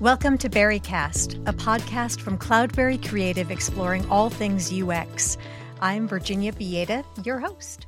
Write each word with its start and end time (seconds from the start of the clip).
Welcome 0.00 0.38
to 0.38 0.50
Berrycast, 0.50 1.40
a 1.46 1.52
podcast 1.52 2.20
from 2.20 2.36
Cloudberry 2.36 3.08
Creative 3.08 3.52
exploring 3.52 4.04
all 4.10 4.28
things 4.28 4.72
UX. 4.72 5.38
I'm 5.80 6.08
Virginia 6.08 6.52
Bieda, 6.52 7.04
your 7.24 7.38
host. 7.38 7.86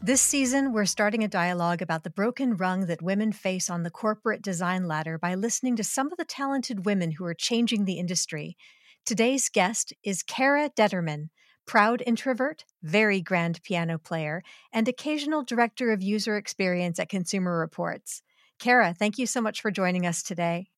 This 0.00 0.20
season, 0.20 0.72
we're 0.72 0.84
starting 0.84 1.24
a 1.24 1.28
dialogue 1.28 1.82
about 1.82 2.04
the 2.04 2.10
broken 2.10 2.56
rung 2.56 2.86
that 2.86 3.02
women 3.02 3.32
face 3.32 3.68
on 3.68 3.82
the 3.82 3.90
corporate 3.90 4.42
design 4.42 4.86
ladder 4.86 5.18
by 5.18 5.34
listening 5.34 5.74
to 5.74 5.82
some 5.82 6.06
of 6.12 6.18
the 6.18 6.24
talented 6.24 6.86
women 6.86 7.10
who 7.10 7.24
are 7.24 7.34
changing 7.34 7.84
the 7.84 7.98
industry. 7.98 8.56
Today's 9.04 9.48
guest 9.48 9.92
is 10.04 10.22
Cara 10.22 10.70
Determan, 10.70 11.30
proud 11.66 12.00
introvert, 12.06 12.64
very 12.84 13.20
grand 13.20 13.60
piano 13.64 13.98
player, 13.98 14.40
and 14.72 14.86
occasional 14.86 15.42
director 15.42 15.90
of 15.90 16.00
user 16.00 16.36
experience 16.36 17.00
at 17.00 17.08
Consumer 17.08 17.58
Reports. 17.58 18.22
Cara, 18.60 18.94
thank 18.96 19.18
you 19.18 19.26
so 19.26 19.40
much 19.40 19.60
for 19.60 19.72
joining 19.72 20.06
us 20.06 20.22
today. 20.22 20.68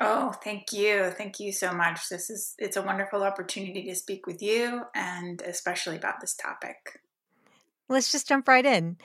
Oh, 0.00 0.32
thank 0.42 0.72
you. 0.72 1.10
Thank 1.10 1.38
you 1.38 1.52
so 1.52 1.72
much. 1.72 2.08
This 2.08 2.28
is 2.30 2.54
it's 2.58 2.76
a 2.76 2.82
wonderful 2.82 3.22
opportunity 3.22 3.84
to 3.84 3.94
speak 3.94 4.26
with 4.26 4.42
you 4.42 4.82
and 4.94 5.40
especially 5.42 5.96
about 5.96 6.20
this 6.20 6.34
topic. 6.34 7.00
Let's 7.88 8.10
just 8.10 8.26
jump 8.26 8.48
right 8.48 8.64
in. 8.64 8.96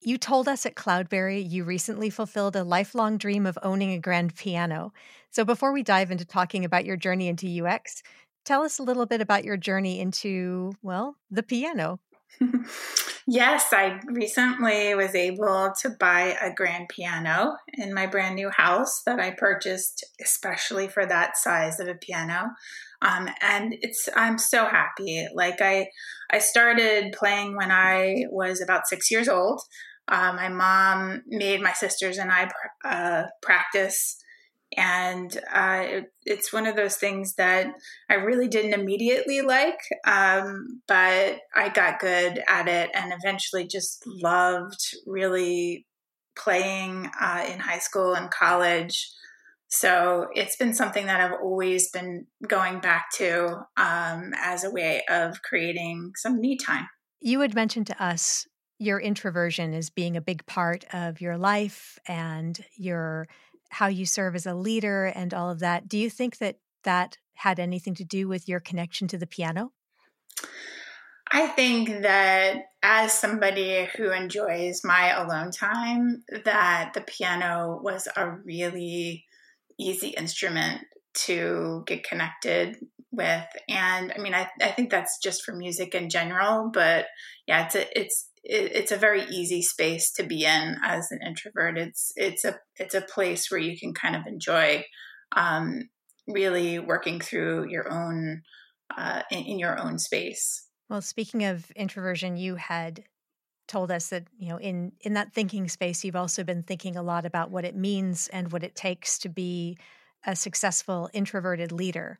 You 0.00 0.18
told 0.18 0.48
us 0.48 0.66
at 0.66 0.74
Cloudberry 0.74 1.48
you 1.48 1.64
recently 1.64 2.10
fulfilled 2.10 2.56
a 2.56 2.64
lifelong 2.64 3.16
dream 3.16 3.46
of 3.46 3.58
owning 3.62 3.92
a 3.92 4.00
grand 4.00 4.34
piano. 4.34 4.92
So 5.30 5.44
before 5.44 5.72
we 5.72 5.82
dive 5.82 6.10
into 6.10 6.24
talking 6.24 6.64
about 6.64 6.84
your 6.84 6.96
journey 6.96 7.28
into 7.28 7.64
UX, 7.64 8.02
tell 8.44 8.62
us 8.62 8.78
a 8.78 8.82
little 8.82 9.06
bit 9.06 9.20
about 9.20 9.44
your 9.44 9.56
journey 9.56 10.00
into, 10.00 10.72
well, 10.82 11.16
the 11.30 11.44
piano. 11.44 12.00
yes, 13.26 13.72
I 13.72 14.00
recently 14.06 14.94
was 14.94 15.14
able 15.14 15.72
to 15.80 15.90
buy 15.90 16.36
a 16.40 16.52
grand 16.52 16.88
piano 16.88 17.56
in 17.74 17.94
my 17.94 18.06
brand 18.06 18.34
new 18.34 18.50
house 18.50 19.02
that 19.06 19.20
I 19.20 19.30
purchased 19.30 20.04
especially 20.20 20.88
for 20.88 21.06
that 21.06 21.36
size 21.36 21.80
of 21.80 21.88
a 21.88 21.94
piano. 21.94 22.50
Um, 23.02 23.28
and 23.40 23.74
it's 23.82 24.08
I'm 24.16 24.38
so 24.38 24.66
happy. 24.66 25.26
Like 25.34 25.60
I 25.60 25.88
I 26.30 26.38
started 26.38 27.12
playing 27.12 27.56
when 27.56 27.70
I 27.70 28.24
was 28.30 28.60
about 28.60 28.88
six 28.88 29.10
years 29.10 29.28
old. 29.28 29.60
Uh, 30.08 30.32
my 30.34 30.48
mom 30.48 31.22
made 31.26 31.62
my 31.62 31.72
sisters 31.72 32.18
and 32.18 32.30
I 32.30 32.50
uh, 32.84 33.24
practice 33.42 34.16
and 34.76 35.36
uh, 35.52 35.82
it, 35.84 36.04
it's 36.24 36.52
one 36.52 36.66
of 36.66 36.76
those 36.76 36.96
things 36.96 37.34
that 37.34 37.66
I 38.10 38.14
really 38.14 38.48
didn't 38.48 38.78
immediately 38.78 39.40
like, 39.40 39.78
um, 40.06 40.80
but 40.86 41.38
I 41.54 41.68
got 41.72 42.00
good 42.00 42.42
at 42.48 42.68
it 42.68 42.90
and 42.94 43.12
eventually 43.12 43.66
just 43.66 44.02
loved 44.06 44.80
really 45.06 45.86
playing 46.36 47.10
uh, 47.20 47.46
in 47.50 47.58
high 47.58 47.78
school 47.78 48.14
and 48.14 48.30
college. 48.30 49.10
So 49.68 50.28
it's 50.34 50.56
been 50.56 50.74
something 50.74 51.06
that 51.06 51.20
I've 51.20 51.40
always 51.42 51.90
been 51.90 52.26
going 52.46 52.80
back 52.80 53.06
to 53.16 53.64
um, 53.76 54.32
as 54.36 54.64
a 54.64 54.70
way 54.70 55.02
of 55.08 55.42
creating 55.42 56.12
some 56.16 56.40
me 56.40 56.56
time. 56.56 56.86
You 57.20 57.40
had 57.40 57.54
mentioned 57.54 57.88
to 57.88 58.02
us 58.04 58.46
your 58.78 59.00
introversion 59.00 59.74
as 59.74 59.90
being 59.90 60.16
a 60.16 60.20
big 60.20 60.44
part 60.46 60.84
of 60.92 61.20
your 61.20 61.38
life 61.38 61.98
and 62.06 62.64
your 62.76 63.26
how 63.74 63.88
you 63.88 64.06
serve 64.06 64.34
as 64.34 64.46
a 64.46 64.54
leader 64.54 65.06
and 65.06 65.34
all 65.34 65.50
of 65.50 65.58
that. 65.60 65.88
Do 65.88 65.98
you 65.98 66.08
think 66.08 66.38
that 66.38 66.58
that 66.84 67.18
had 67.34 67.58
anything 67.58 67.94
to 67.96 68.04
do 68.04 68.28
with 68.28 68.48
your 68.48 68.60
connection 68.60 69.08
to 69.08 69.18
the 69.18 69.26
piano? 69.26 69.72
I 71.32 71.48
think 71.48 71.88
that 72.02 72.66
as 72.82 73.12
somebody 73.12 73.88
who 73.96 74.12
enjoys 74.12 74.82
my 74.84 75.10
alone 75.10 75.50
time, 75.50 76.22
that 76.44 76.92
the 76.94 77.00
piano 77.00 77.80
was 77.82 78.06
a 78.14 78.30
really 78.30 79.24
easy 79.78 80.08
instrument 80.08 80.82
to 81.14 81.82
get 81.86 82.04
connected 82.04 82.76
with. 83.10 83.46
And 83.68 84.12
I 84.16 84.20
mean, 84.20 84.34
I, 84.34 84.48
I 84.60 84.68
think 84.68 84.90
that's 84.90 85.18
just 85.18 85.44
for 85.44 85.54
music 85.54 85.94
in 85.94 86.10
general, 86.10 86.70
but 86.72 87.06
yeah, 87.46 87.66
it's 87.66 87.74
a, 87.74 88.00
it's 88.00 88.28
it, 88.44 88.72
it's 88.74 88.92
a 88.92 88.96
very 88.96 89.24
easy 89.24 89.62
space 89.62 90.12
to 90.12 90.22
be 90.22 90.44
in 90.44 90.76
as 90.84 91.10
an 91.10 91.20
introvert. 91.26 91.78
It's 91.78 92.12
it's 92.16 92.44
a 92.44 92.58
it's 92.76 92.94
a 92.94 93.00
place 93.00 93.50
where 93.50 93.60
you 93.60 93.78
can 93.78 93.94
kind 93.94 94.14
of 94.14 94.26
enjoy 94.26 94.84
um, 95.34 95.88
really 96.28 96.78
working 96.78 97.20
through 97.20 97.68
your 97.68 97.90
own 97.90 98.42
uh, 98.96 99.22
in, 99.30 99.44
in 99.44 99.58
your 99.58 99.80
own 99.80 99.98
space. 99.98 100.66
Well, 100.88 101.02
speaking 101.02 101.44
of 101.44 101.70
introversion, 101.72 102.36
you 102.36 102.56
had 102.56 103.04
told 103.66 103.90
us 103.90 104.08
that 104.08 104.24
you 104.36 104.48
know 104.48 104.58
in 104.58 104.92
in 105.00 105.14
that 105.14 105.32
thinking 105.32 105.68
space 105.68 106.04
you've 106.04 106.16
also 106.16 106.44
been 106.44 106.62
thinking 106.62 106.96
a 106.96 107.02
lot 107.02 107.24
about 107.24 107.50
what 107.50 107.64
it 107.64 107.74
means 107.74 108.28
and 108.28 108.52
what 108.52 108.62
it 108.62 108.76
takes 108.76 109.18
to 109.18 109.28
be 109.30 109.78
a 110.26 110.36
successful 110.36 111.08
introverted 111.14 111.72
leader 111.72 112.18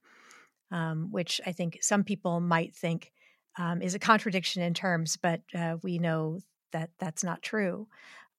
um, 0.70 1.10
which 1.10 1.42
i 1.44 1.52
think 1.52 1.76
some 1.82 2.02
people 2.02 2.40
might 2.40 2.74
think 2.74 3.12
um, 3.56 3.82
is 3.82 3.94
a 3.94 3.98
contradiction 3.98 4.62
in 4.62 4.74
terms, 4.74 5.16
but 5.16 5.40
uh, 5.54 5.76
we 5.82 5.98
know 5.98 6.40
that 6.72 6.90
that's 6.98 7.24
not 7.24 7.42
true. 7.42 7.86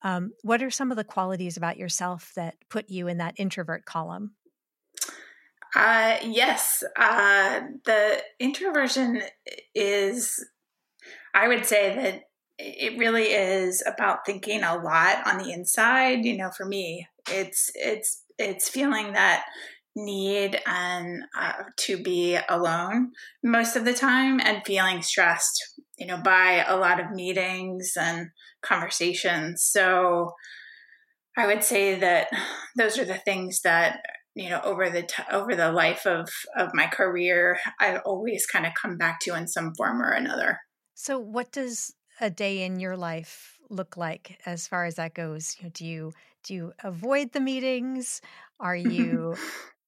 Um, 0.02 0.34
what 0.44 0.62
are 0.62 0.70
some 0.70 0.92
of 0.92 0.98
the 0.98 1.04
qualities 1.04 1.58
about 1.58 1.78
yourself 1.78 2.32
that 2.36 2.56
put 2.70 2.90
you 2.90 3.08
in 3.08 3.18
that 3.18 3.36
introvert 3.38 3.86
column? 3.86 4.36
Uh, 5.76 6.18
yes, 6.24 6.84
uh, 6.96 7.62
the 7.86 8.22
introversion 8.40 9.24
is, 9.74 10.46
I 11.34 11.48
would 11.48 11.66
say 11.66 11.96
that 11.96 12.24
it 12.58 12.98
really 12.98 13.26
is 13.26 13.84
about 13.86 14.26
thinking 14.26 14.64
a 14.64 14.76
lot 14.76 15.28
on 15.28 15.38
the 15.38 15.52
inside. 15.52 16.24
You 16.24 16.38
know, 16.38 16.50
for 16.52 16.66
me, 16.66 17.08
it's 17.30 17.72
it's 17.76 18.24
it's 18.38 18.70
feeling 18.70 19.14
that 19.14 19.46
need 19.96 20.60
and 20.66 21.24
uh, 21.40 21.54
to 21.78 22.02
be 22.02 22.38
alone 22.50 23.12
most 23.44 23.76
of 23.76 23.86
the 23.86 23.94
time 23.94 24.40
and 24.44 24.62
feeling 24.66 25.02
stressed 25.02 25.80
you 25.98 26.06
know 26.06 26.18
by 26.18 26.64
a 26.68 26.76
lot 26.76 27.00
of 27.00 27.12
meetings 27.12 27.94
and 28.00 28.30
conversations. 28.62 29.64
So 29.64 30.34
i 31.38 31.46
would 31.46 31.64
say 31.64 32.00
that 32.00 32.28
those 32.78 32.98
are 32.98 33.06
the 33.06 33.18
things 33.18 33.62
that 33.62 34.00
you 34.34 34.50
know 34.50 34.62
over 34.64 34.90
the 34.90 35.04
t- 35.04 35.24
over 35.32 35.56
the 35.56 35.72
life 35.72 36.06
of 36.06 36.30
of 36.58 36.74
my 36.74 36.88
career 36.88 37.60
i've 37.80 38.02
always 38.06 38.46
kind 38.46 38.66
of 38.66 38.74
come 38.74 38.98
back 38.98 39.20
to 39.22 39.36
in 39.36 39.48
some 39.48 39.74
form 39.76 40.02
or 40.02 40.12
another. 40.12 40.60
So 40.96 41.20
what 41.20 41.52
does 41.52 41.94
a 42.22 42.30
day 42.30 42.64
in 42.64 42.80
your 42.80 42.96
life 42.96 43.58
look 43.70 43.98
like 43.98 44.40
as 44.46 44.68
far 44.68 44.86
as 44.86 44.96
that 44.96 45.14
goes? 45.14 45.58
You 45.60 45.66
know, 45.66 45.72
do 45.74 45.86
you 45.86 46.14
do 46.44 46.54
you 46.54 46.74
avoid 46.84 47.34
the 47.34 47.42
meetings? 47.42 48.22
Are 48.60 48.76
you 48.76 49.36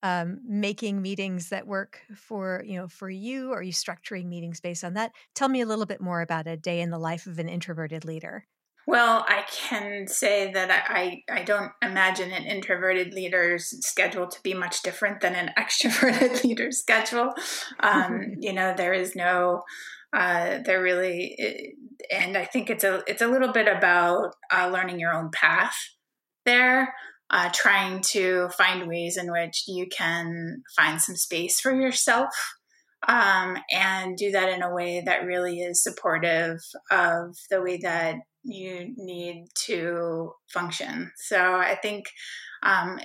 um, 0.08 0.40
making 0.48 1.02
meetings 1.02 1.50
that 1.50 1.68
work 1.68 2.00
for 2.16 2.64
you 2.66 2.78
know 2.78 2.88
for 2.88 3.10
you? 3.10 3.52
Are 3.52 3.64
you 3.64 3.74
structuring 3.74 4.28
meetings 4.28 4.62
based 4.62 4.84
on 4.84 4.94
that? 4.94 5.12
Tell 5.36 5.50
me 5.50 5.62
a 5.62 5.66
little 5.66 5.86
bit 5.86 6.00
more 6.00 6.22
about 6.22 6.48
a 6.48 6.56
day 6.56 6.80
in 6.80 6.92
the 6.92 6.98
life 6.98 7.28
of 7.28 7.40
an 7.40 7.50
introverted 7.50 8.06
leader. 8.06 8.46
Well 8.86 9.26
i 9.28 9.44
can 9.52 10.08
say 10.08 10.54
that 10.54 10.72
i 10.88 11.22
i 11.30 11.44
don't 11.44 11.74
imagine 11.82 12.32
an 12.32 12.46
introverted 12.46 13.14
leader's 13.14 13.66
schedule 13.86 14.28
to 14.28 14.42
be 14.44 14.54
much 14.54 14.82
different 14.82 15.20
than 15.20 15.36
an 15.36 15.52
extroverted 15.58 16.42
leader's 16.44 16.80
schedule. 16.80 17.34
Um, 17.82 18.36
you 18.40 18.54
know 18.54 18.74
there 18.78 18.94
is 18.94 19.14
no 19.14 19.64
uh, 20.14 20.60
there 20.64 20.82
really 20.82 21.76
and 22.10 22.38
i 22.38 22.46
think 22.46 22.70
it's 22.70 22.86
a 22.86 23.04
it's 23.08 23.22
a 23.22 23.28
little 23.28 23.52
bit 23.52 23.68
about 23.68 24.36
uh, 24.54 24.70
learning 24.72 25.02
your 25.02 25.14
own 25.14 25.32
path 25.34 25.76
there 26.46 26.94
uh, 27.30 27.50
trying 27.54 28.02
to 28.02 28.50
find 28.58 28.88
ways 28.88 29.18
in 29.18 29.32
which 29.32 29.64
you 29.68 29.88
can 29.88 30.64
find 30.76 31.02
some 31.02 31.16
space 31.16 31.60
for 31.60 31.74
yourself 31.74 32.30
um, 33.08 33.58
and 33.72 34.18
do 34.18 34.32
that 34.32 34.50
in 34.50 34.62
a 34.62 34.74
way 34.74 35.02
that 35.06 35.26
really 35.26 35.60
is 35.60 35.84
supportive 35.84 36.60
of 36.90 37.36
the 37.50 37.62
way 37.62 37.78
that 37.78 38.16
you 38.44 38.94
need 38.96 39.46
to 39.66 40.32
function. 40.48 41.12
So 41.18 41.38
I 41.38 41.78
think 41.82 42.06
um, 42.64 43.00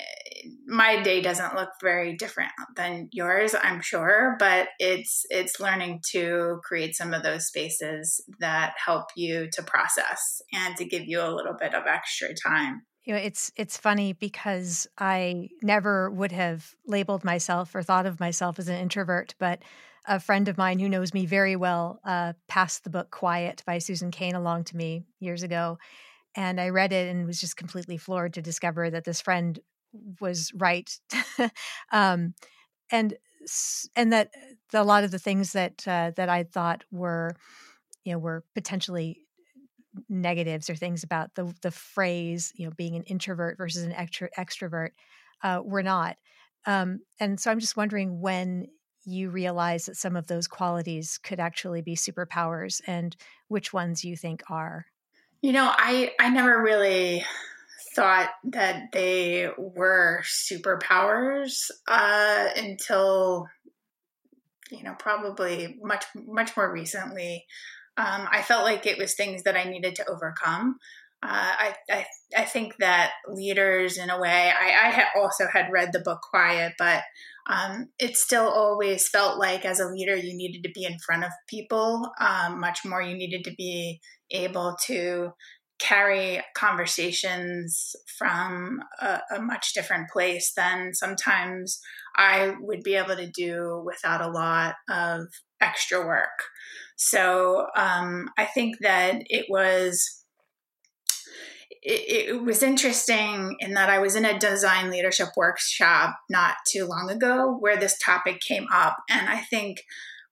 my 0.66 1.02
day 1.02 1.20
doesn't 1.20 1.56
look 1.56 1.70
very 1.82 2.16
different 2.16 2.52
than 2.76 3.08
yours, 3.12 3.54
I'm 3.60 3.82
sure, 3.82 4.36
but 4.38 4.68
it's 4.78 5.26
it's 5.30 5.60
learning 5.60 6.00
to 6.12 6.60
create 6.64 6.94
some 6.94 7.12
of 7.12 7.22
those 7.22 7.48
spaces 7.48 8.24
that 8.38 8.74
help 8.82 9.06
you 9.16 9.48
to 9.52 9.62
process 9.62 10.40
and 10.52 10.76
to 10.76 10.84
give 10.84 11.02
you 11.06 11.20
a 11.20 11.34
little 11.34 11.54
bit 11.58 11.74
of 11.74 11.86
extra 11.86 12.28
time 12.34 12.82
you 13.04 13.12
know 13.12 13.20
it's 13.20 13.52
it's 13.56 13.76
funny 13.76 14.12
because 14.12 14.86
i 14.98 15.48
never 15.62 16.10
would 16.10 16.32
have 16.32 16.74
labeled 16.86 17.24
myself 17.24 17.74
or 17.74 17.82
thought 17.82 18.06
of 18.06 18.20
myself 18.20 18.58
as 18.58 18.68
an 18.68 18.76
introvert 18.76 19.34
but 19.38 19.62
a 20.06 20.18
friend 20.18 20.48
of 20.48 20.58
mine 20.58 20.80
who 20.80 20.88
knows 20.88 21.14
me 21.14 21.26
very 21.26 21.54
well 21.54 22.00
uh, 22.04 22.32
passed 22.48 22.82
the 22.82 22.90
book 22.90 23.10
quiet 23.10 23.62
by 23.66 23.78
susan 23.78 24.10
cain 24.10 24.34
along 24.34 24.64
to 24.64 24.76
me 24.76 25.04
years 25.20 25.42
ago 25.42 25.78
and 26.36 26.60
i 26.60 26.68
read 26.68 26.92
it 26.92 27.08
and 27.08 27.26
was 27.26 27.40
just 27.40 27.56
completely 27.56 27.96
floored 27.96 28.34
to 28.34 28.42
discover 28.42 28.90
that 28.90 29.04
this 29.04 29.20
friend 29.20 29.60
was 30.20 30.52
right. 30.54 30.98
Um, 31.92 32.34
and 32.90 33.14
and 33.96 34.12
that 34.12 34.30
a 34.72 34.84
lot 34.84 35.04
of 35.04 35.10
the 35.10 35.18
things 35.18 35.52
that 35.52 35.86
uh, 35.86 36.12
that 36.16 36.28
i 36.28 36.44
thought 36.44 36.84
were 36.90 37.34
you 38.04 38.12
know 38.12 38.18
were 38.18 38.44
potentially 38.54 39.20
negatives 40.08 40.70
or 40.70 40.74
things 40.74 41.04
about 41.04 41.34
the 41.34 41.52
the 41.62 41.70
phrase 41.70 42.52
you 42.56 42.66
know 42.66 42.72
being 42.76 42.96
an 42.96 43.02
introvert 43.04 43.58
versus 43.58 43.82
an 43.82 43.92
extra, 43.92 44.28
extrovert 44.38 44.90
uh, 45.42 45.60
we're 45.64 45.82
not 45.82 46.16
Um, 46.66 47.00
and 47.20 47.38
so 47.40 47.50
I'm 47.50 47.60
just 47.60 47.76
wondering 47.76 48.20
when 48.20 48.68
you 49.04 49.30
realize 49.30 49.86
that 49.86 49.96
some 49.96 50.16
of 50.16 50.26
those 50.26 50.46
qualities 50.46 51.18
could 51.18 51.40
actually 51.40 51.82
be 51.82 51.96
superpowers 51.96 52.80
and 52.86 53.16
which 53.48 53.72
ones 53.72 54.04
you 54.04 54.16
think 54.16 54.42
are. 54.48 54.86
You 55.40 55.52
know, 55.52 55.68
I 55.72 56.12
I 56.20 56.30
never 56.30 56.62
really 56.62 57.24
thought 57.94 58.30
that 58.44 58.92
they 58.92 59.48
were 59.58 60.22
superpowers 60.24 61.70
uh, 61.88 62.48
until 62.56 63.48
you 64.70 64.82
know 64.84 64.94
probably 64.98 65.78
much 65.82 66.04
much 66.14 66.56
more 66.56 66.72
recently. 66.72 67.44
Um, 67.96 68.26
I 68.30 68.42
felt 68.42 68.64
like 68.64 68.86
it 68.86 68.98
was 68.98 69.14
things 69.14 69.42
that 69.42 69.56
I 69.56 69.64
needed 69.64 69.94
to 69.96 70.08
overcome. 70.08 70.76
Uh, 71.22 71.28
I, 71.28 71.74
I, 71.90 72.06
I 72.36 72.44
think 72.44 72.76
that 72.78 73.12
leaders, 73.28 73.96
in 73.96 74.10
a 74.10 74.20
way, 74.20 74.50
I, 74.50 74.88
I 74.88 74.90
had 74.90 75.06
also 75.16 75.46
had 75.46 75.70
read 75.70 75.92
the 75.92 76.00
book 76.00 76.20
Quiet, 76.28 76.72
but 76.78 77.02
um, 77.48 77.88
it 77.98 78.16
still 78.16 78.48
always 78.48 79.08
felt 79.08 79.38
like 79.38 79.64
as 79.64 79.78
a 79.78 79.88
leader 79.88 80.16
you 80.16 80.34
needed 80.34 80.62
to 80.64 80.72
be 80.74 80.84
in 80.84 80.98
front 80.98 81.24
of 81.24 81.30
people 81.48 82.10
um, 82.20 82.60
much 82.60 82.80
more. 82.84 83.02
You 83.02 83.14
needed 83.14 83.44
to 83.44 83.54
be 83.56 84.00
able 84.30 84.76
to 84.86 85.32
carry 85.78 86.40
conversations 86.54 87.96
from 88.16 88.80
a, 89.00 89.20
a, 89.36 89.42
much 89.42 89.72
different 89.74 90.08
place 90.10 90.52
than 90.56 90.94
sometimes 90.94 91.80
I 92.16 92.54
would 92.60 92.84
be 92.84 92.94
able 92.94 93.16
to 93.16 93.28
do 93.28 93.82
without 93.84 94.20
a 94.20 94.30
lot 94.30 94.74
of 94.88 95.26
extra 95.62 96.04
work. 96.04 96.42
So 96.96 97.66
um, 97.76 98.28
I 98.36 98.44
think 98.44 98.76
that 98.80 99.22
it 99.26 99.46
was. 99.48 100.18
It, 101.84 102.28
it 102.28 102.42
was 102.44 102.62
interesting 102.62 103.56
in 103.58 103.74
that 103.74 103.90
I 103.90 103.98
was 103.98 104.14
in 104.14 104.24
a 104.24 104.38
design 104.38 104.88
leadership 104.88 105.30
workshop 105.36 106.14
not 106.30 106.54
too 106.68 106.86
long 106.86 107.10
ago 107.10 107.56
where 107.58 107.76
this 107.76 107.98
topic 107.98 108.40
came 108.40 108.66
up. 108.72 108.98
And 109.10 109.28
I 109.28 109.40
think 109.40 109.78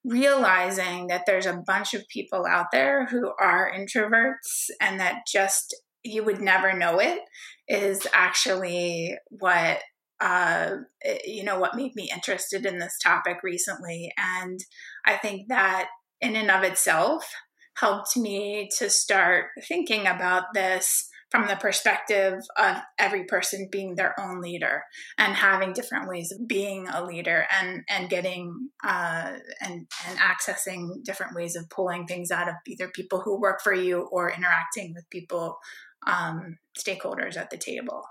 realizing 0.05 1.07
that 1.07 1.23
there's 1.25 1.45
a 1.45 1.61
bunch 1.67 1.93
of 1.93 2.07
people 2.07 2.45
out 2.45 2.67
there 2.71 3.05
who 3.05 3.31
are 3.39 3.71
introverts 3.71 4.69
and 4.79 4.99
that 4.99 5.23
just 5.27 5.75
you 6.03 6.23
would 6.23 6.41
never 6.41 6.73
know 6.73 6.99
it 6.99 7.19
is 7.67 8.07
actually 8.13 9.15
what 9.29 9.79
uh, 10.21 10.77
you 11.25 11.43
know 11.43 11.59
what 11.59 11.75
made 11.75 11.95
me 11.95 12.09
interested 12.13 12.65
in 12.65 12.77
this 12.77 12.97
topic 13.01 13.37
recently 13.43 14.11
and 14.17 14.59
i 15.05 15.17
think 15.17 15.47
that 15.47 15.87
in 16.21 16.35
and 16.35 16.51
of 16.51 16.63
itself 16.63 17.29
helped 17.75 18.15
me 18.15 18.69
to 18.77 18.89
start 18.89 19.45
thinking 19.67 20.05
about 20.05 20.53
this 20.53 21.09
from 21.31 21.47
the 21.47 21.55
perspective 21.55 22.43
of 22.57 22.75
every 22.99 23.23
person 23.23 23.69
being 23.71 23.95
their 23.95 24.13
own 24.19 24.41
leader 24.41 24.83
and 25.17 25.33
having 25.33 25.71
different 25.71 26.09
ways 26.09 26.31
of 26.31 26.45
being 26.45 26.87
a 26.89 27.03
leader 27.03 27.47
and 27.57 27.83
and 27.89 28.09
getting 28.09 28.69
uh, 28.83 29.31
and 29.61 29.87
and 30.07 30.19
accessing 30.19 31.01
different 31.03 31.33
ways 31.33 31.55
of 31.55 31.69
pulling 31.69 32.05
things 32.05 32.31
out 32.31 32.49
of 32.49 32.55
either 32.67 32.89
people 32.89 33.21
who 33.21 33.39
work 33.39 33.61
for 33.61 33.73
you 33.73 34.01
or 34.11 34.29
interacting 34.29 34.93
with 34.93 35.09
people 35.09 35.57
um, 36.05 36.57
stakeholders 36.77 37.37
at 37.37 37.49
the 37.49 37.57
table. 37.57 38.03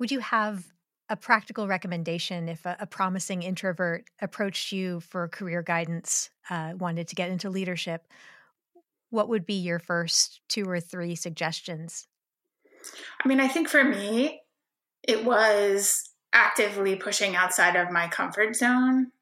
Would 0.00 0.10
you 0.10 0.18
have 0.18 0.64
a 1.08 1.16
practical 1.16 1.68
recommendation 1.68 2.48
if 2.48 2.64
a, 2.64 2.76
a 2.80 2.86
promising 2.86 3.42
introvert 3.42 4.04
approached 4.20 4.72
you 4.72 5.00
for 5.00 5.28
career 5.28 5.62
guidance, 5.62 6.30
uh, 6.50 6.72
wanted 6.78 7.08
to 7.08 7.14
get 7.14 7.30
into 7.30 7.50
leadership? 7.50 8.06
What 9.10 9.28
would 9.28 9.46
be 9.46 9.54
your 9.54 9.78
first 9.78 10.40
two 10.48 10.68
or 10.68 10.80
three 10.80 11.14
suggestions? 11.14 12.06
I 13.22 13.28
mean, 13.28 13.40
I 13.40 13.48
think 13.48 13.68
for 13.68 13.84
me, 13.84 14.40
it 15.02 15.24
was 15.24 16.10
actively 16.32 16.96
pushing 16.96 17.36
outside 17.36 17.76
of 17.76 17.90
my 17.90 18.08
comfort 18.08 18.56
zone 18.56 19.12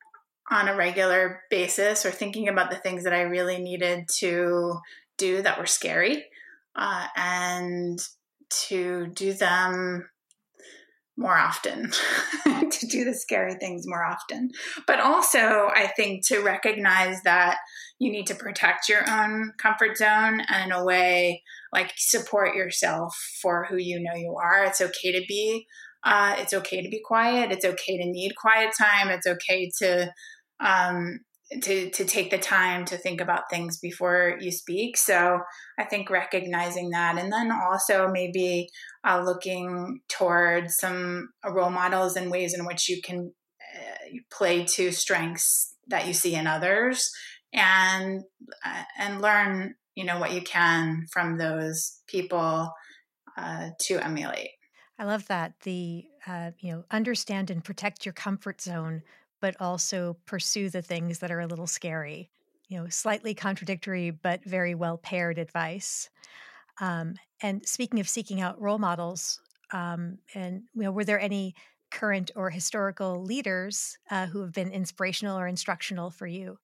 on 0.50 0.68
a 0.68 0.76
regular 0.76 1.42
basis 1.50 2.06
or 2.06 2.10
thinking 2.10 2.48
about 2.48 2.70
the 2.70 2.76
things 2.76 3.04
that 3.04 3.12
I 3.12 3.22
really 3.22 3.58
needed 3.58 4.08
to 4.18 4.78
do 5.18 5.42
that 5.42 5.58
were 5.58 5.66
scary 5.66 6.26
uh, 6.74 7.06
and 7.16 7.98
to 8.68 9.06
do 9.08 9.32
them 9.32 10.08
more 11.22 11.38
often, 11.38 11.90
to 12.44 12.86
do 12.86 13.04
the 13.04 13.14
scary 13.14 13.54
things 13.54 13.86
more 13.86 14.04
often. 14.04 14.50
But 14.86 15.00
also, 15.00 15.70
I 15.74 15.90
think 15.96 16.26
to 16.26 16.40
recognize 16.40 17.22
that 17.22 17.58
you 17.98 18.10
need 18.10 18.26
to 18.26 18.34
protect 18.34 18.88
your 18.88 19.08
own 19.08 19.52
comfort 19.58 19.96
zone 19.96 20.42
and, 20.48 20.70
in 20.70 20.72
a 20.72 20.84
way, 20.84 21.42
like 21.72 21.92
support 21.96 22.54
yourself 22.54 23.16
for 23.40 23.64
who 23.64 23.76
you 23.76 24.00
know 24.00 24.14
you 24.14 24.36
are. 24.36 24.64
It's 24.64 24.80
okay 24.80 25.12
to 25.12 25.24
be. 25.26 25.66
Uh, 26.04 26.34
it's 26.38 26.52
okay 26.52 26.82
to 26.82 26.88
be 26.88 27.00
quiet. 27.02 27.52
It's 27.52 27.64
okay 27.64 27.96
to 27.96 28.04
need 28.04 28.34
quiet 28.36 28.74
time. 28.76 29.08
It's 29.08 29.26
okay 29.26 29.70
to 29.78 30.12
um, 30.58 31.20
to 31.60 31.90
to 31.90 32.04
take 32.04 32.30
the 32.30 32.38
time 32.38 32.84
to 32.86 32.96
think 32.96 33.20
about 33.20 33.50
things 33.50 33.78
before 33.78 34.36
you 34.40 34.50
speak. 34.50 34.96
So 34.96 35.40
I 35.78 35.84
think 35.84 36.10
recognizing 36.10 36.90
that, 36.90 37.18
and 37.18 37.32
then 37.32 37.50
also 37.52 38.08
maybe 38.08 38.68
uh, 39.06 39.22
looking 39.24 40.00
towards 40.08 40.76
some 40.76 41.28
uh, 41.46 41.52
role 41.52 41.70
models 41.70 42.16
and 42.16 42.30
ways 42.30 42.54
in 42.54 42.64
which 42.64 42.88
you 42.88 43.00
can 43.02 43.32
uh, 43.74 44.18
play 44.30 44.64
to 44.64 44.92
strengths 44.92 45.74
that 45.88 46.06
you 46.06 46.14
see 46.14 46.34
in 46.34 46.46
others, 46.46 47.10
and 47.52 48.22
uh, 48.64 48.82
and 48.98 49.20
learn 49.20 49.74
you 49.94 50.04
know 50.04 50.18
what 50.18 50.32
you 50.32 50.42
can 50.42 51.06
from 51.12 51.38
those 51.38 52.00
people 52.06 52.72
uh, 53.36 53.70
to 53.80 53.98
emulate. 53.98 54.50
I 54.98 55.04
love 55.04 55.26
that 55.28 55.54
the 55.62 56.04
uh, 56.26 56.52
you 56.60 56.72
know 56.72 56.84
understand 56.90 57.50
and 57.50 57.64
protect 57.64 58.06
your 58.06 58.12
comfort 58.12 58.60
zone 58.60 59.02
but 59.42 59.60
also 59.60 60.16
pursue 60.24 60.70
the 60.70 60.80
things 60.80 61.18
that 61.18 61.30
are 61.32 61.40
a 61.40 61.48
little 61.48 61.66
scary. 61.66 62.30
You 62.68 62.78
know, 62.78 62.88
slightly 62.88 63.34
contradictory, 63.34 64.10
but 64.10 64.42
very 64.44 64.74
well 64.74 64.96
paired 64.96 65.38
advice. 65.38 66.08
Um, 66.80 67.16
and 67.42 67.66
speaking 67.66 68.00
of 68.00 68.08
seeking 68.08 68.40
out 68.40 68.60
role 68.60 68.78
models, 68.78 69.40
um, 69.72 70.18
and 70.34 70.62
you 70.74 70.82
know, 70.84 70.92
were 70.92 71.04
there 71.04 71.20
any 71.20 71.54
current 71.90 72.30
or 72.36 72.50
historical 72.50 73.22
leaders 73.22 73.98
uh, 74.10 74.26
who 74.26 74.40
have 74.42 74.52
been 74.52 74.72
inspirational 74.72 75.38
or 75.38 75.46
instructional 75.46 76.10
for 76.10 76.26
you? 76.26 76.58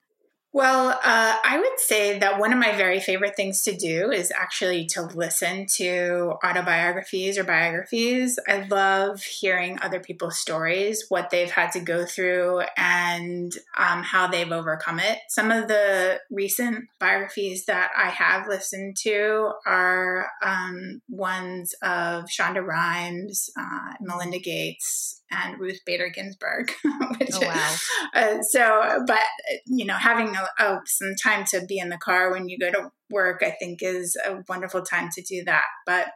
Well, 0.50 0.88
uh, 0.88 1.36
I 1.44 1.58
would 1.58 1.78
say 1.78 2.18
that 2.20 2.40
one 2.40 2.54
of 2.54 2.58
my 2.58 2.74
very 2.74 3.00
favorite 3.00 3.36
things 3.36 3.62
to 3.62 3.76
do 3.76 4.10
is 4.10 4.32
actually 4.34 4.86
to 4.86 5.02
listen 5.02 5.66
to 5.76 6.36
autobiographies 6.42 7.36
or 7.36 7.44
biographies. 7.44 8.38
I 8.48 8.66
love 8.66 9.22
hearing 9.22 9.78
other 9.82 10.00
people's 10.00 10.38
stories, 10.38 11.04
what 11.10 11.28
they've 11.28 11.50
had 11.50 11.72
to 11.72 11.80
go 11.80 12.06
through, 12.06 12.62
and 12.78 13.52
um, 13.76 14.02
how 14.02 14.26
they've 14.26 14.50
overcome 14.50 15.00
it. 15.00 15.18
Some 15.28 15.50
of 15.50 15.68
the 15.68 16.18
recent 16.30 16.86
biographies 16.98 17.66
that 17.66 17.90
I 17.94 18.08
have 18.08 18.48
listened 18.48 18.96
to 19.02 19.52
are 19.66 20.28
um, 20.42 21.02
ones 21.10 21.74
of 21.82 22.24
Shonda 22.24 22.66
Rhimes, 22.66 23.50
uh, 23.54 23.92
Melinda 24.00 24.38
Gates, 24.38 25.17
and 25.30 25.58
Ruth 25.58 25.80
Bader 25.84 26.08
Ginsburg. 26.08 26.72
which, 27.18 27.30
oh 27.34 27.40
wow! 27.40 27.76
Uh, 28.14 28.42
so, 28.42 29.04
but 29.06 29.20
you 29.66 29.84
know, 29.84 29.94
having 29.94 30.34
a, 30.34 30.48
a, 30.62 30.80
some 30.86 31.14
time 31.22 31.44
to 31.44 31.64
be 31.66 31.78
in 31.78 31.90
the 31.90 31.98
car 31.98 32.32
when 32.32 32.48
you 32.48 32.58
go 32.58 32.70
to 32.70 32.90
work, 33.10 33.42
I 33.42 33.50
think, 33.50 33.80
is 33.82 34.16
a 34.26 34.42
wonderful 34.48 34.82
time 34.82 35.10
to 35.14 35.22
do 35.22 35.44
that. 35.44 35.64
But 35.86 36.08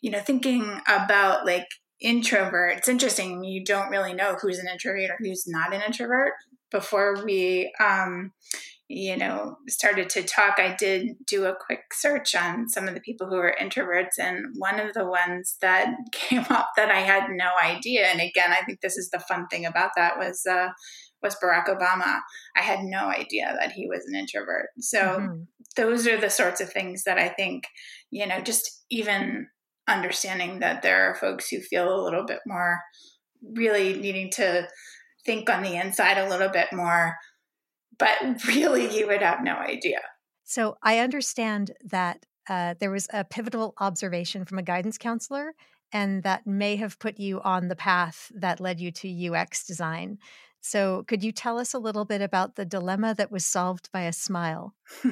you 0.00 0.10
know, 0.10 0.20
thinking 0.20 0.80
about 0.88 1.44
like 1.44 1.68
introvert, 2.00 2.78
it's 2.78 2.88
interesting. 2.88 3.44
You 3.44 3.64
don't 3.64 3.90
really 3.90 4.14
know 4.14 4.36
who's 4.40 4.58
an 4.58 4.68
introvert 4.68 5.10
or 5.10 5.16
who's 5.18 5.44
not 5.46 5.74
an 5.74 5.82
introvert 5.82 6.32
before 6.70 7.22
we 7.24 7.72
um, 7.80 8.32
you 8.92 9.16
know, 9.16 9.56
started 9.68 10.10
to 10.10 10.24
talk, 10.24 10.56
I 10.58 10.74
did 10.76 11.10
do 11.24 11.44
a 11.44 11.54
quick 11.54 11.94
search 11.94 12.34
on 12.34 12.68
some 12.68 12.88
of 12.88 12.94
the 12.94 13.00
people 13.00 13.28
who 13.28 13.36
are 13.36 13.54
introverts. 13.62 14.18
And 14.18 14.46
one 14.58 14.80
of 14.80 14.94
the 14.94 15.06
ones 15.06 15.56
that 15.62 15.94
came 16.12 16.44
up 16.50 16.70
that 16.76 16.90
I 16.90 16.98
had 16.98 17.30
no 17.30 17.50
idea, 17.62 18.06
and 18.06 18.20
again, 18.20 18.50
I 18.50 18.64
think 18.64 18.80
this 18.80 18.96
is 18.96 19.10
the 19.10 19.20
fun 19.20 19.46
thing 19.46 19.64
about 19.64 19.92
that 19.94 20.18
was 20.18 20.44
uh, 20.44 20.70
was 21.22 21.36
Barack 21.36 21.68
Obama. 21.68 22.18
I 22.56 22.62
had 22.62 22.80
no 22.82 23.06
idea 23.10 23.54
that 23.60 23.70
he 23.70 23.86
was 23.86 24.04
an 24.06 24.18
introvert. 24.18 24.70
So 24.80 24.98
mm-hmm. 24.98 25.42
those 25.76 26.08
are 26.08 26.20
the 26.20 26.30
sorts 26.30 26.60
of 26.60 26.72
things 26.72 27.04
that 27.04 27.16
I 27.16 27.28
think, 27.28 27.68
you 28.10 28.26
know, 28.26 28.40
just 28.40 28.82
even 28.90 29.46
understanding 29.86 30.58
that 30.60 30.82
there 30.82 31.08
are 31.08 31.14
folks 31.14 31.48
who 31.48 31.60
feel 31.60 31.94
a 31.94 32.02
little 32.02 32.24
bit 32.26 32.40
more 32.44 32.80
really 33.54 33.94
needing 33.94 34.30
to 34.30 34.66
think 35.24 35.48
on 35.48 35.62
the 35.62 35.76
inside 35.76 36.18
a 36.18 36.28
little 36.28 36.48
bit 36.48 36.72
more 36.72 37.14
but 38.00 38.44
really 38.46 38.96
you 38.96 39.06
would 39.06 39.22
have 39.22 39.44
no 39.44 39.54
idea. 39.54 40.00
So 40.44 40.76
I 40.82 40.98
understand 40.98 41.72
that 41.84 42.26
uh, 42.48 42.74
there 42.80 42.90
was 42.90 43.06
a 43.12 43.22
pivotal 43.22 43.74
observation 43.78 44.44
from 44.44 44.58
a 44.58 44.62
guidance 44.62 44.98
counselor, 44.98 45.52
and 45.92 46.24
that 46.24 46.46
may 46.46 46.76
have 46.76 46.98
put 46.98 47.20
you 47.20 47.40
on 47.42 47.68
the 47.68 47.76
path 47.76 48.32
that 48.34 48.58
led 48.58 48.80
you 48.80 48.90
to 48.90 49.28
UX 49.28 49.64
design. 49.64 50.18
So, 50.62 51.04
could 51.06 51.22
you 51.22 51.32
tell 51.32 51.58
us 51.58 51.72
a 51.72 51.78
little 51.78 52.04
bit 52.04 52.20
about 52.20 52.56
the 52.56 52.64
dilemma 52.64 53.14
that 53.14 53.30
was 53.30 53.46
solved 53.46 53.90
by 53.92 54.02
a 54.02 54.12
smile? 54.12 54.74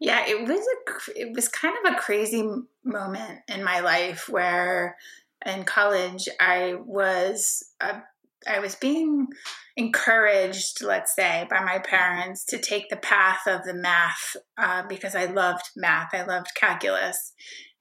yeah, 0.00 0.24
it 0.26 0.46
was 0.46 0.60
a 0.60 1.20
it 1.20 1.34
was 1.34 1.48
kind 1.48 1.74
of 1.84 1.92
a 1.92 1.98
crazy 1.98 2.48
moment 2.84 3.40
in 3.48 3.64
my 3.64 3.80
life 3.80 4.28
where 4.28 4.96
in 5.44 5.64
college 5.64 6.28
I 6.40 6.74
was 6.84 7.64
a 7.80 8.02
I 8.46 8.60
was 8.60 8.74
being 8.74 9.28
encouraged, 9.76 10.82
let's 10.82 11.14
say, 11.14 11.46
by 11.50 11.60
my 11.60 11.78
parents 11.78 12.44
to 12.46 12.58
take 12.58 12.88
the 12.88 12.96
path 12.96 13.40
of 13.46 13.64
the 13.64 13.74
math 13.74 14.36
uh, 14.58 14.84
because 14.88 15.14
I 15.14 15.26
loved 15.26 15.70
math. 15.76 16.14
I 16.14 16.24
loved 16.24 16.54
calculus, 16.54 17.32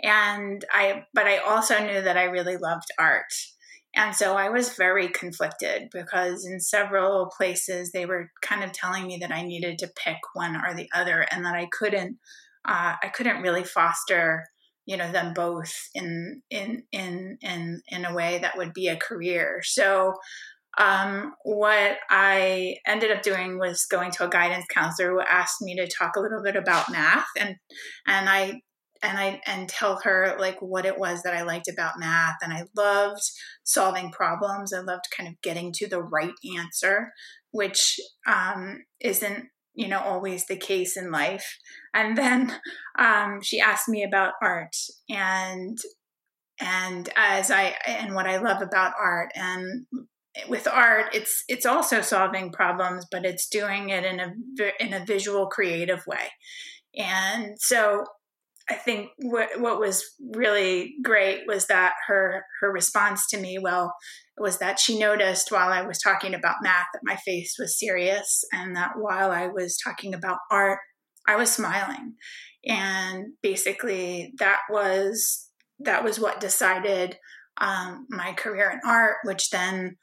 and 0.01 0.63
I. 0.71 1.05
But 1.13 1.25
I 1.25 1.37
also 1.37 1.79
knew 1.79 2.01
that 2.01 2.17
I 2.17 2.23
really 2.25 2.57
loved 2.57 2.87
art, 2.99 3.33
and 3.95 4.15
so 4.15 4.35
I 4.35 4.49
was 4.49 4.75
very 4.75 5.07
conflicted 5.07 5.89
because 5.91 6.45
in 6.45 6.59
several 6.59 7.31
places 7.37 7.91
they 7.91 8.05
were 8.05 8.31
kind 8.41 8.63
of 8.63 8.71
telling 8.71 9.07
me 9.07 9.17
that 9.21 9.31
I 9.31 9.43
needed 9.43 9.79
to 9.79 9.91
pick 10.03 10.17
one 10.33 10.55
or 10.55 10.73
the 10.73 10.89
other, 10.93 11.25
and 11.31 11.45
that 11.45 11.55
I 11.55 11.67
couldn't. 11.71 12.17
Uh, 12.67 12.95
I 13.03 13.09
couldn't 13.09 13.43
really 13.43 13.63
foster 13.63 14.47
you 14.85 14.97
know 14.97 15.11
them 15.11 15.33
both 15.33 15.73
in 15.93 16.41
in 16.49 16.83
in 16.91 17.37
in 17.41 17.81
in 17.87 18.05
a 18.05 18.13
way 18.13 18.39
that 18.39 18.57
would 18.57 18.73
be 18.73 18.87
a 18.87 18.97
career 18.97 19.61
so 19.63 20.13
um, 20.77 21.33
what 21.43 21.97
I 22.09 22.75
ended 22.85 23.11
up 23.11 23.21
doing 23.21 23.57
was 23.57 23.85
going 23.89 24.11
to 24.11 24.25
a 24.25 24.29
guidance 24.29 24.65
counselor 24.69 25.11
who 25.11 25.21
asked 25.21 25.61
me 25.61 25.75
to 25.77 25.87
talk 25.87 26.17
a 26.17 26.19
little 26.19 26.43
bit 26.43 26.57
about 26.57 26.91
math 26.91 27.27
and 27.39 27.55
and 28.07 28.29
I 28.29 28.61
and 29.01 29.17
I 29.17 29.41
and 29.45 29.69
tell 29.69 29.99
her 30.03 30.35
like 30.39 30.61
what 30.61 30.85
it 30.85 30.97
was 30.97 31.23
that 31.23 31.35
I 31.35 31.43
liked 31.43 31.67
about 31.67 31.99
math 31.99 32.37
and 32.41 32.51
I 32.51 32.63
loved 32.75 33.21
solving 33.63 34.11
problems. 34.11 34.73
I 34.73 34.79
loved 34.79 35.05
kind 35.15 35.29
of 35.29 35.41
getting 35.41 35.71
to 35.73 35.87
the 35.87 36.01
right 36.01 36.33
answer, 36.57 37.11
which 37.51 37.99
um, 38.27 38.83
isn't 38.99 39.45
you 39.75 39.87
know 39.87 39.99
always 39.99 40.45
the 40.45 40.57
case 40.57 40.97
in 40.97 41.11
life. 41.11 41.57
And 41.93 42.17
then 42.17 42.59
um, 42.99 43.41
she 43.41 43.59
asked 43.59 43.89
me 43.89 44.03
about 44.03 44.33
art 44.41 44.75
and 45.09 45.77
and 46.59 47.09
as 47.15 47.51
I 47.51 47.75
and 47.85 48.15
what 48.15 48.27
I 48.27 48.37
love 48.37 48.61
about 48.61 48.93
art 48.99 49.31
and 49.35 49.85
with 50.49 50.67
art 50.67 51.13
it's 51.13 51.43
it's 51.47 51.65
also 51.65 52.01
solving 52.01 52.51
problems 52.51 53.05
but 53.11 53.25
it's 53.25 53.47
doing 53.47 53.89
it 53.89 54.03
in 54.03 54.19
a 54.19 54.33
in 54.79 54.93
a 54.93 55.05
visual 55.05 55.47
creative 55.47 56.05
way 56.07 56.31
and 56.97 57.55
so 57.59 58.05
i 58.69 58.73
think 58.73 59.09
what 59.17 59.49
what 59.59 59.79
was 59.79 60.03
really 60.33 60.95
great 61.03 61.41
was 61.47 61.67
that 61.67 61.93
her 62.07 62.43
her 62.61 62.71
response 62.71 63.27
to 63.27 63.39
me 63.39 63.57
well 63.59 63.93
was 64.37 64.57
that 64.59 64.79
she 64.79 64.99
noticed 64.99 65.51
while 65.51 65.69
i 65.69 65.81
was 65.81 65.99
talking 65.99 66.33
about 66.33 66.55
math 66.61 66.87
that 66.93 67.01
my 67.03 67.15
face 67.17 67.55
was 67.59 67.79
serious 67.79 68.43
and 68.51 68.75
that 68.75 68.91
while 68.97 69.31
i 69.31 69.47
was 69.47 69.77
talking 69.77 70.13
about 70.13 70.37
art 70.51 70.79
i 71.27 71.35
was 71.35 71.51
smiling. 71.51 72.13
And 72.67 73.33
basically 73.43 74.33
that 74.39 74.61
was 74.69 75.49
that 75.79 76.03
was 76.03 76.19
what 76.19 76.39
decided 76.39 77.17
um, 77.57 78.07
my 78.09 78.33
career 78.33 78.71
in 78.71 78.79
art 78.89 79.17
which 79.23 79.49
then 79.49 79.97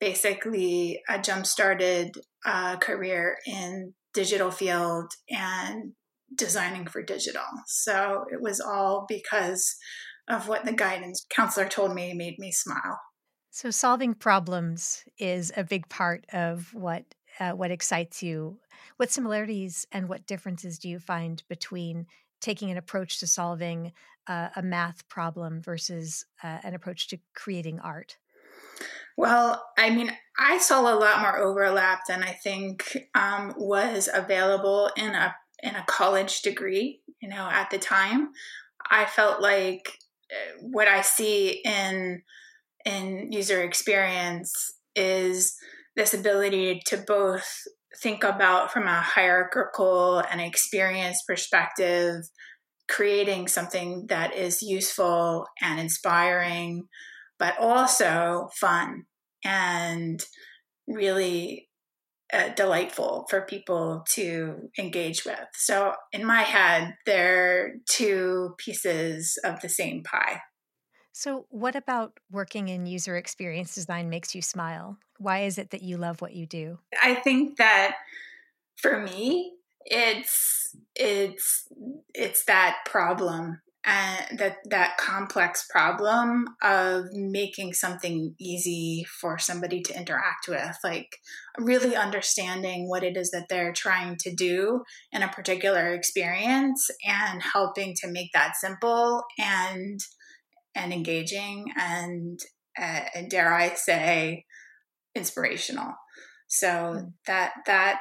basically 0.00 1.00
I 1.08 1.18
jump 1.18 1.46
started 1.46 2.14
a 2.44 2.76
career 2.80 3.36
in 3.46 3.94
digital 4.14 4.50
field 4.50 5.10
and 5.30 5.92
designing 6.34 6.86
for 6.86 7.02
digital. 7.02 7.42
So 7.66 8.24
it 8.32 8.40
was 8.40 8.60
all 8.60 9.06
because 9.08 9.76
of 10.28 10.48
what 10.48 10.64
the 10.64 10.72
guidance 10.72 11.24
counselor 11.30 11.68
told 11.68 11.94
me 11.94 12.12
made 12.12 12.38
me 12.38 12.52
smile. 12.52 13.00
So 13.50 13.70
solving 13.70 14.14
problems 14.14 15.04
is 15.18 15.52
a 15.56 15.64
big 15.64 15.88
part 15.88 16.26
of 16.32 16.72
what 16.74 17.04
uh, 17.40 17.52
what 17.52 17.70
excites 17.70 18.22
you. 18.22 18.58
What 18.96 19.10
similarities 19.10 19.86
and 19.92 20.08
what 20.08 20.26
differences 20.26 20.78
do 20.78 20.88
you 20.88 20.98
find 20.98 21.42
between 21.48 22.06
taking 22.40 22.70
an 22.70 22.76
approach 22.76 23.20
to 23.20 23.26
solving 23.26 23.92
uh, 24.26 24.48
a 24.56 24.62
math 24.62 25.08
problem 25.08 25.62
versus 25.62 26.24
uh, 26.42 26.58
an 26.62 26.74
approach 26.74 27.08
to 27.08 27.18
creating 27.34 27.80
art? 27.80 28.16
Well, 29.16 29.64
I 29.76 29.90
mean, 29.90 30.12
I 30.38 30.58
saw 30.58 30.80
a 30.80 30.94
lot 30.94 31.20
more 31.20 31.38
overlap 31.38 32.02
than 32.06 32.22
I 32.22 32.32
think 32.32 32.96
um, 33.14 33.54
was 33.56 34.08
available 34.12 34.90
in 34.96 35.14
a 35.14 35.34
in 35.62 35.74
a 35.74 35.84
college 35.86 36.42
degree. 36.42 37.00
You 37.20 37.28
know, 37.28 37.48
at 37.50 37.70
the 37.70 37.78
time, 37.78 38.30
I 38.90 39.04
felt 39.04 39.40
like 39.40 39.92
uh, 40.30 40.58
what 40.60 40.88
I 40.88 41.00
see 41.02 41.60
in 41.64 42.22
in 42.84 43.32
user 43.32 43.62
experience 43.62 44.72
is 44.94 45.54
this 45.96 46.14
ability 46.14 46.80
to 46.86 46.96
both 47.06 47.62
think 48.00 48.22
about 48.22 48.72
from 48.72 48.86
a 48.86 49.00
hierarchical 49.00 50.22
and 50.30 50.40
experience 50.40 51.22
perspective, 51.26 52.22
creating 52.88 53.48
something 53.48 54.06
that 54.08 54.34
is 54.34 54.62
useful 54.62 55.46
and 55.60 55.80
inspiring 55.80 56.88
but 57.38 57.58
also 57.58 58.48
fun 58.54 59.04
and 59.44 60.24
really 60.86 61.67
uh, 62.32 62.48
delightful 62.50 63.26
for 63.30 63.42
people 63.42 64.04
to 64.10 64.70
engage 64.78 65.24
with. 65.24 65.46
So, 65.54 65.94
in 66.12 66.24
my 66.24 66.42
head, 66.42 66.94
they're 67.06 67.76
two 67.88 68.54
pieces 68.58 69.38
of 69.44 69.60
the 69.60 69.68
same 69.68 70.02
pie. 70.02 70.42
So, 71.12 71.46
what 71.48 71.74
about 71.74 72.18
working 72.30 72.68
in 72.68 72.86
user 72.86 73.16
experience 73.16 73.74
design 73.74 74.10
makes 74.10 74.34
you 74.34 74.42
smile? 74.42 74.98
Why 75.18 75.40
is 75.40 75.58
it 75.58 75.70
that 75.70 75.82
you 75.82 75.96
love 75.96 76.20
what 76.20 76.34
you 76.34 76.46
do? 76.46 76.78
I 77.02 77.14
think 77.14 77.56
that 77.56 77.96
for 78.76 79.00
me, 79.00 79.54
it's 79.84 80.76
it's 80.94 81.66
it's 82.14 82.44
that 82.44 82.76
problem 82.84 83.60
and 83.84 84.38
that 84.38 84.56
that 84.68 84.96
complex 84.96 85.66
problem 85.70 86.46
of 86.62 87.04
making 87.12 87.72
something 87.72 88.34
easy 88.40 89.06
for 89.20 89.38
somebody 89.38 89.80
to 89.80 89.96
interact 89.96 90.48
with 90.48 90.76
like 90.82 91.16
really 91.58 91.94
understanding 91.94 92.88
what 92.88 93.04
it 93.04 93.16
is 93.16 93.30
that 93.30 93.46
they're 93.48 93.72
trying 93.72 94.16
to 94.16 94.34
do 94.34 94.82
in 95.12 95.22
a 95.22 95.28
particular 95.28 95.94
experience 95.94 96.90
and 97.04 97.42
helping 97.42 97.94
to 97.94 98.10
make 98.10 98.30
that 98.34 98.56
simple 98.56 99.22
and 99.38 100.00
and 100.74 100.92
engaging 100.92 101.66
and 101.76 102.40
uh, 102.80 103.00
dare 103.28 103.54
i 103.54 103.72
say 103.74 104.44
inspirational 105.14 105.92
so 106.48 106.68
mm-hmm. 106.68 107.06
that 107.26 107.52
that 107.66 108.00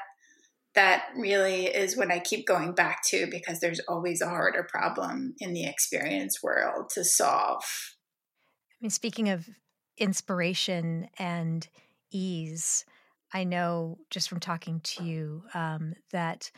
that 0.77 1.05
really 1.15 1.65
is 1.65 1.97
what 1.97 2.11
I 2.11 2.19
keep 2.19 2.45
going 2.45 2.73
back 2.73 3.01
to 3.07 3.25
because 3.31 3.59
there's 3.59 3.79
always 3.89 4.21
a 4.21 4.29
harder 4.29 4.63
problem 4.63 5.33
in 5.39 5.53
the 5.53 5.65
experience 5.65 6.43
world 6.43 6.91
to 6.93 7.03
solve. 7.03 7.63
I 7.63 8.77
mean, 8.79 8.91
speaking 8.91 9.29
of 9.29 9.49
inspiration 9.97 11.07
and 11.17 11.67
ease, 12.11 12.85
I 13.33 13.43
know 13.43 13.97
just 14.11 14.29
from 14.29 14.39
talking 14.39 14.79
to 14.81 15.03
you 15.03 15.43
um, 15.55 15.95
that 16.11 16.51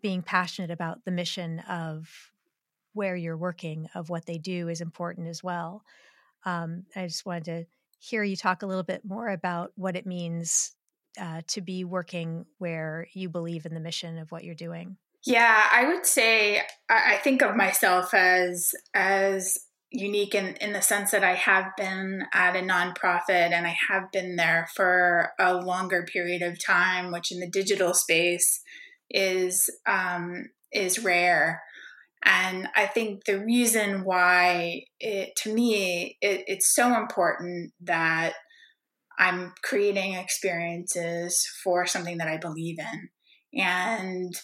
being 0.00 0.22
passionate 0.22 0.70
about 0.70 1.04
the 1.04 1.10
mission 1.10 1.60
of 1.68 2.08
where 2.94 3.14
you're 3.14 3.36
working, 3.36 3.90
of 3.94 4.08
what 4.08 4.24
they 4.24 4.38
do, 4.38 4.70
is 4.70 4.80
important 4.80 5.28
as 5.28 5.44
well. 5.44 5.82
Um, 6.46 6.84
I 6.96 7.06
just 7.06 7.26
wanted 7.26 7.44
to 7.44 7.66
hear 7.98 8.22
you 8.22 8.36
talk 8.36 8.62
a 8.62 8.66
little 8.66 8.82
bit 8.82 9.02
more 9.04 9.28
about 9.28 9.72
what 9.76 9.96
it 9.96 10.06
means 10.06 10.75
uh, 11.18 11.42
to 11.48 11.60
be 11.60 11.84
working 11.84 12.46
where 12.58 13.06
you 13.14 13.28
believe 13.28 13.66
in 13.66 13.74
the 13.74 13.80
mission 13.80 14.18
of 14.18 14.30
what 14.30 14.44
you're 14.44 14.54
doing? 14.54 14.96
Yeah, 15.24 15.64
I 15.72 15.88
would 15.88 16.06
say 16.06 16.62
I 16.88 17.16
think 17.16 17.42
of 17.42 17.56
myself 17.56 18.14
as 18.14 18.72
as 18.94 19.58
unique 19.90 20.34
in, 20.34 20.54
in 20.56 20.72
the 20.72 20.82
sense 20.82 21.10
that 21.12 21.24
I 21.24 21.34
have 21.34 21.66
been 21.76 22.24
at 22.32 22.56
a 22.56 22.60
nonprofit 22.60 23.52
and 23.52 23.66
I 23.66 23.76
have 23.88 24.10
been 24.12 24.36
there 24.36 24.68
for 24.74 25.30
a 25.38 25.54
longer 25.54 26.04
period 26.04 26.42
of 26.42 26.64
time, 26.64 27.12
which 27.12 27.32
in 27.32 27.40
the 27.40 27.48
digital 27.50 27.94
space 27.94 28.60
is 29.10 29.70
um, 29.86 30.50
is 30.72 31.02
rare. 31.02 31.62
And 32.24 32.68
I 32.74 32.86
think 32.86 33.24
the 33.24 33.38
reason 33.38 34.04
why 34.04 34.84
it, 34.98 35.36
to 35.42 35.54
me, 35.54 36.18
it, 36.20 36.44
it's 36.46 36.74
so 36.74 36.96
important 36.96 37.72
that 37.82 38.34
I'm 39.18 39.54
creating 39.62 40.14
experiences 40.14 41.46
for 41.62 41.86
something 41.86 42.18
that 42.18 42.28
I 42.28 42.36
believe 42.36 42.78
in. 42.78 43.08
And 43.60 44.34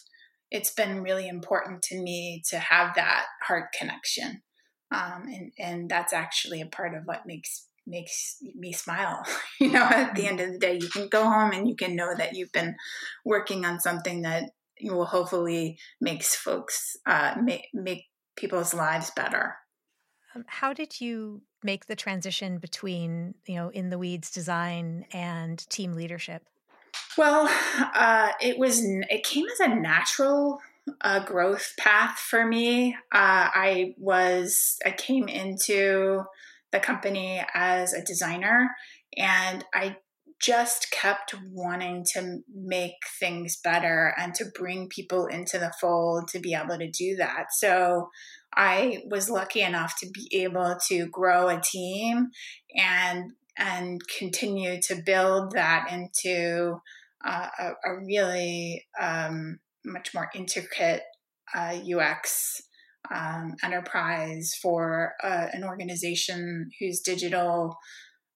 it's 0.51 0.73
been 0.73 1.03
really 1.03 1.29
important 1.29 1.83
to 1.83 2.01
me 2.01 2.43
to 2.51 2.59
have 2.59 2.95
that 2.95 3.25
heart 3.43 3.73
connection. 3.79 4.43
Um, 4.91 5.25
and, 5.27 5.53
and 5.59 5.91
that's 5.91 6.13
actually 6.13 6.61
a 6.61 6.67
part 6.67 6.95
of 6.95 7.05
what 7.05 7.27
makes 7.27 7.67
makes 7.87 8.37
me 8.55 8.73
smile. 8.73 9.25
you 9.61 9.71
know, 9.71 9.83
at 9.83 10.15
the 10.15 10.27
end 10.27 10.41
of 10.41 10.53
the 10.53 10.59
day, 10.59 10.79
you 10.81 10.89
can 10.89 11.09
go 11.09 11.25
home 11.25 11.53
and 11.53 11.69
you 11.69 11.75
can 11.75 11.97
know 11.97 12.15
that 12.17 12.35
you've 12.35 12.53
been 12.53 12.77
working 13.25 13.65
on 13.65 13.81
something 13.81 14.23
that 14.23 14.51
will 14.83 15.07
hopefully 15.07 15.79
makes 16.01 16.35
folks 16.35 16.97
uh, 17.07 17.35
make 17.43 17.69
make 17.73 18.05
people's 18.37 18.75
lives 18.75 19.11
better. 19.15 19.57
Um, 20.35 20.45
how 20.47 20.73
did 20.73 21.01
you 21.01 21.43
make 21.65 21.87
the 21.87 21.97
transition 21.97 22.59
between, 22.59 23.35
you 23.47 23.57
know, 23.57 23.69
in 23.71 23.91
the 23.91 23.99
weeds 23.99 24.31
design 24.31 25.07
and 25.13 25.59
team 25.69 25.95
leadership? 25.95 26.43
Well, 27.17 27.49
uh, 27.95 28.33
it 28.41 28.59
was 28.59 28.83
it 28.85 29.25
came 29.25 29.47
as 29.49 29.61
a 29.61 29.75
natural 29.75 30.61
uh, 31.01 31.25
growth 31.25 31.75
path 31.79 32.19
for 32.19 32.47
me. 32.47 32.95
Uh, 33.13 33.49
I 33.55 33.95
was 33.99 34.79
I 34.85 34.91
came 34.91 35.29
into 35.29 36.25
the 36.73 36.81
company 36.81 37.45
as 37.55 37.93
a 37.93 38.03
designer, 38.03 38.71
and 39.17 39.65
I 39.75 39.97
just 40.43 40.91
kept 40.91 41.35
wanting 41.51 42.05
to 42.15 42.41
make 42.53 42.97
things 43.21 43.59
better 43.63 44.13
and 44.19 44.35
to 44.35 44.45
bring 44.59 44.89
people 44.89 45.27
into 45.27 45.59
the 45.59 45.73
fold 45.81 46.27
to 46.29 46.41
be 46.41 46.53
able 46.53 46.77
to 46.77 46.91
do 46.91 47.15
that. 47.17 47.47
So 47.53 48.09
I 48.55 49.03
was 49.09 49.31
lucky 49.31 49.61
enough 49.61 49.95
to 50.01 50.11
be 50.11 50.29
able 50.43 50.77
to 50.89 51.07
grow 51.07 51.49
a 51.49 51.61
team 51.61 52.31
and 52.77 53.33
and 53.57 54.01
continue 54.19 54.81
to 54.81 55.03
build 55.05 55.53
that 55.53 55.87
into 55.93 56.81
uh, 57.25 57.49
a, 57.59 57.71
a, 57.85 57.99
really 58.03 58.87
um, 58.99 59.59
much 59.85 60.15
more 60.15 60.31
intricate 60.35 61.03
uh, 61.55 61.77
UX 61.77 62.63
um, 63.15 63.55
enterprise 63.63 64.55
for 64.61 65.13
uh, 65.23 65.49
an 65.53 65.65
organization 65.65 66.71
whose 66.81 67.01
digital 67.01 67.77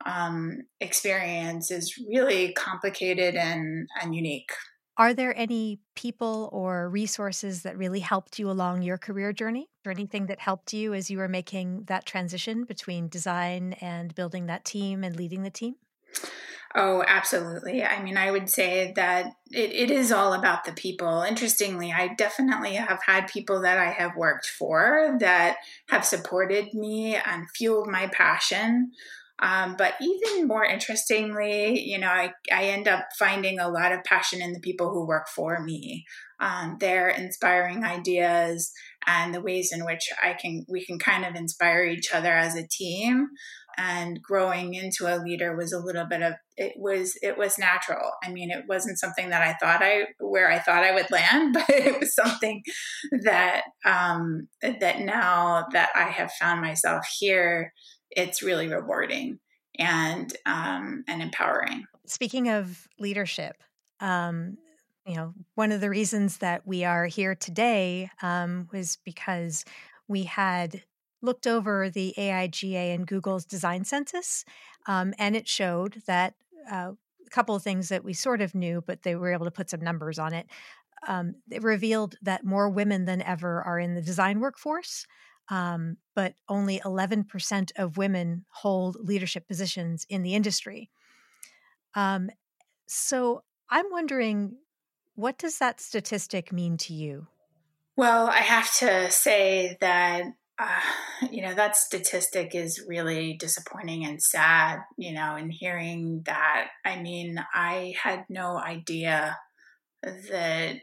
um, 0.04 0.62
experience 0.80 1.70
is 1.70 1.96
really 2.08 2.52
complicated 2.52 3.34
and, 3.34 3.88
and 4.02 4.14
unique. 4.14 4.52
Are 4.98 5.12
there 5.12 5.36
any 5.36 5.78
people 5.94 6.48
or 6.52 6.88
resources 6.88 7.62
that 7.62 7.76
really 7.76 8.00
helped 8.00 8.38
you 8.38 8.50
along 8.50 8.82
your 8.82 8.96
career 8.96 9.32
journey? 9.32 9.68
Or 9.84 9.92
anything 9.92 10.26
that 10.26 10.40
helped 10.40 10.72
you 10.72 10.94
as 10.94 11.10
you 11.10 11.18
were 11.18 11.28
making 11.28 11.84
that 11.84 12.06
transition 12.06 12.64
between 12.64 13.08
design 13.08 13.74
and 13.74 14.14
building 14.14 14.46
that 14.46 14.64
team 14.64 15.04
and 15.04 15.14
leading 15.14 15.42
the 15.42 15.50
team? 15.50 15.76
Oh, 16.74 17.04
absolutely. 17.06 17.84
I 17.84 18.02
mean, 18.02 18.16
I 18.16 18.30
would 18.30 18.50
say 18.50 18.92
that 18.96 19.32
it, 19.50 19.72
it 19.72 19.90
is 19.90 20.12
all 20.12 20.32
about 20.32 20.64
the 20.64 20.72
people. 20.72 21.22
Interestingly, 21.22 21.92
I 21.92 22.08
definitely 22.08 22.74
have 22.74 23.00
had 23.06 23.28
people 23.28 23.62
that 23.62 23.78
I 23.78 23.90
have 23.92 24.16
worked 24.16 24.46
for 24.46 25.16
that 25.20 25.56
have 25.88 26.04
supported 26.04 26.74
me 26.74 27.16
and 27.16 27.50
fueled 27.50 27.88
my 27.88 28.08
passion. 28.08 28.92
Um, 29.38 29.76
but 29.76 29.94
even 30.00 30.46
more 30.46 30.64
interestingly, 30.64 31.80
you 31.80 31.98
know, 31.98 32.08
I, 32.08 32.32
I 32.50 32.64
end 32.64 32.88
up 32.88 33.06
finding 33.18 33.58
a 33.58 33.68
lot 33.68 33.92
of 33.92 34.04
passion 34.04 34.40
in 34.40 34.52
the 34.52 34.60
people 34.60 34.90
who 34.90 35.06
work 35.06 35.28
for 35.28 35.62
me. 35.62 36.04
Um, 36.40 36.76
their 36.80 37.08
inspiring 37.08 37.84
ideas 37.84 38.70
and 39.06 39.34
the 39.34 39.40
ways 39.40 39.72
in 39.72 39.86
which 39.86 40.02
I 40.22 40.34
can 40.34 40.66
we 40.68 40.84
can 40.84 40.98
kind 40.98 41.24
of 41.24 41.34
inspire 41.34 41.84
each 41.84 42.12
other 42.12 42.32
as 42.32 42.54
a 42.54 42.66
team 42.66 43.28
and 43.76 44.22
growing 44.22 44.74
into 44.74 45.06
a 45.06 45.20
leader 45.20 45.54
was 45.54 45.72
a 45.72 45.78
little 45.78 46.06
bit 46.06 46.22
of 46.22 46.34
it 46.56 46.72
was 46.76 47.18
it 47.22 47.36
was 47.36 47.58
natural 47.58 48.12
i 48.24 48.30
mean 48.30 48.50
it 48.50 48.64
wasn't 48.68 48.98
something 48.98 49.30
that 49.30 49.42
i 49.42 49.52
thought 49.54 49.82
i 49.82 50.04
where 50.18 50.50
i 50.50 50.58
thought 50.58 50.84
i 50.84 50.94
would 50.94 51.10
land 51.10 51.52
but 51.54 51.68
it 51.68 52.00
was 52.00 52.14
something 52.14 52.62
that 53.24 53.62
um 53.84 54.48
that 54.62 55.00
now 55.00 55.66
that 55.72 55.90
i 55.94 56.04
have 56.04 56.32
found 56.32 56.60
myself 56.60 57.06
here 57.18 57.72
it's 58.10 58.42
really 58.42 58.68
rewarding 58.68 59.38
and 59.78 60.36
um 60.46 61.04
and 61.08 61.22
empowering 61.22 61.84
speaking 62.06 62.48
of 62.48 62.88
leadership 62.98 63.56
um 64.00 64.56
you 65.06 65.14
know 65.14 65.32
one 65.54 65.72
of 65.72 65.80
the 65.80 65.88
reasons 65.88 66.38
that 66.38 66.66
we 66.66 66.84
are 66.84 67.06
here 67.06 67.34
today 67.34 68.10
um, 68.22 68.68
was 68.72 68.98
because 69.04 69.64
we 70.08 70.24
had 70.24 70.82
looked 71.22 71.46
over 71.46 71.88
the 71.88 72.12
AIGA 72.18 72.94
and 72.94 73.06
Google's 73.06 73.44
design 73.44 73.84
census, 73.84 74.44
um, 74.86 75.14
and 75.18 75.34
it 75.34 75.48
showed 75.48 76.02
that 76.06 76.34
uh, 76.70 76.92
a 77.24 77.30
couple 77.30 77.54
of 77.54 77.62
things 77.62 77.88
that 77.88 78.04
we 78.04 78.12
sort 78.12 78.40
of 78.40 78.54
knew, 78.54 78.82
but 78.86 79.02
they 79.02 79.16
were 79.16 79.32
able 79.32 79.46
to 79.46 79.50
put 79.50 79.70
some 79.70 79.80
numbers 79.80 80.18
on 80.18 80.34
it. 80.34 80.46
Um, 81.06 81.36
it 81.50 81.62
revealed 81.62 82.16
that 82.22 82.44
more 82.44 82.68
women 82.68 83.04
than 83.04 83.22
ever 83.22 83.62
are 83.62 83.78
in 83.78 83.94
the 83.94 84.02
design 84.02 84.40
workforce, 84.40 85.06
um, 85.50 85.96
but 86.14 86.34
only 86.48 86.80
11% 86.80 87.70
of 87.76 87.96
women 87.96 88.44
hold 88.48 88.96
leadership 89.00 89.46
positions 89.46 90.06
in 90.08 90.22
the 90.22 90.34
industry. 90.34 90.90
Um, 91.94 92.30
so 92.86 93.42
I'm 93.70 93.86
wondering, 93.90 94.56
what 95.14 95.38
does 95.38 95.58
that 95.58 95.80
statistic 95.80 96.52
mean 96.52 96.76
to 96.78 96.94
you? 96.94 97.26
Well, 97.96 98.26
I 98.28 98.38
have 98.38 98.72
to 98.76 99.10
say 99.10 99.76
that 99.80 100.24
uh, 100.58 100.80
you 101.30 101.42
know 101.42 101.54
that 101.54 101.76
statistic 101.76 102.54
is 102.54 102.82
really 102.86 103.34
disappointing 103.34 104.06
and 104.06 104.22
sad 104.22 104.80
you 104.96 105.12
know 105.12 105.34
and 105.34 105.52
hearing 105.52 106.22
that 106.24 106.68
i 106.84 106.98
mean 106.98 107.38
i 107.52 107.94
had 108.02 108.24
no 108.30 108.56
idea 108.56 109.36
that 110.02 110.76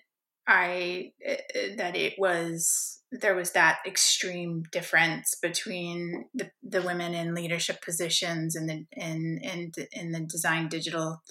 i 0.47 1.11
eh, 1.25 1.37
eh, 1.55 1.75
that 1.75 1.95
it 1.95 2.13
was 2.19 3.01
there 3.21 3.35
was 3.35 3.51
that 3.51 3.79
extreme 3.85 4.63
difference 4.71 5.35
between 5.41 6.25
the, 6.33 6.49
the 6.63 6.81
women 6.81 7.13
in 7.13 7.35
leadership 7.35 7.81
positions 7.83 8.55
in 8.55 8.65
the 8.65 8.85
in 8.91 9.39
in 9.43 9.71
in 9.91 10.11
the 10.11 10.21
design 10.21 10.67
digital 10.67 11.21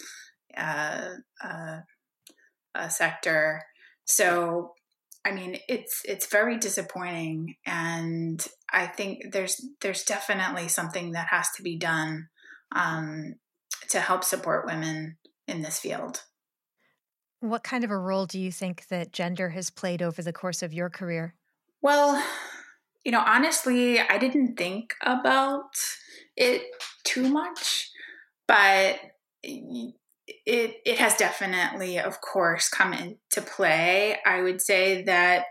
uh, 0.57 1.11
uh, 1.43 1.79
uh, 2.75 2.89
sector 2.89 3.63
so 4.05 4.73
I 5.25 5.31
mean, 5.31 5.59
it's 5.69 6.03
it's 6.05 6.27
very 6.27 6.59
disappointing, 6.59 7.55
and 7.65 8.45
I 8.73 8.87
think 8.87 9.33
there's 9.33 9.65
there's 9.81 10.03
definitely 10.03 10.67
something 10.67 11.13
that 11.13 11.29
has 11.31 11.49
to 11.57 11.63
be 11.63 11.79
done 11.79 12.29
um, 12.75 13.35
to 13.91 14.01
help 14.01 14.25
support 14.25 14.67
women 14.67 15.19
in 15.47 15.63
this 15.63 15.79
field. 15.79 16.23
What 17.39 17.63
kind 17.63 17.85
of 17.85 17.91
a 17.91 17.99
role 17.99 18.27
do 18.27 18.39
you 18.39 18.51
think 18.51 18.89
that 18.89 19.13
gender 19.13 19.51
has 19.51 19.71
played 19.71 20.03
over 20.03 20.23
the 20.23 20.33
course 20.33 20.63
of 20.63 20.73
your 20.73 20.91
career? 20.91 21.35
Well, 21.83 22.23
you 23.05 23.13
know, 23.13 23.23
honestly, 23.27 24.01
I 24.01 24.19
didn't 24.19 24.57
think 24.57 24.95
about 25.03 25.75
it 26.37 26.63
too 27.05 27.29
much, 27.29 27.91
but 28.47 29.01
it 29.43 29.95
it 30.47 30.99
has 30.99 31.17
definitely, 31.17 31.99
of 31.99 32.21
course, 32.21 32.69
come 32.69 32.93
into 32.93 33.43
play. 33.43 34.17
I 34.25 34.43
would 34.43 34.61
say 34.63 35.03
that 35.03 35.47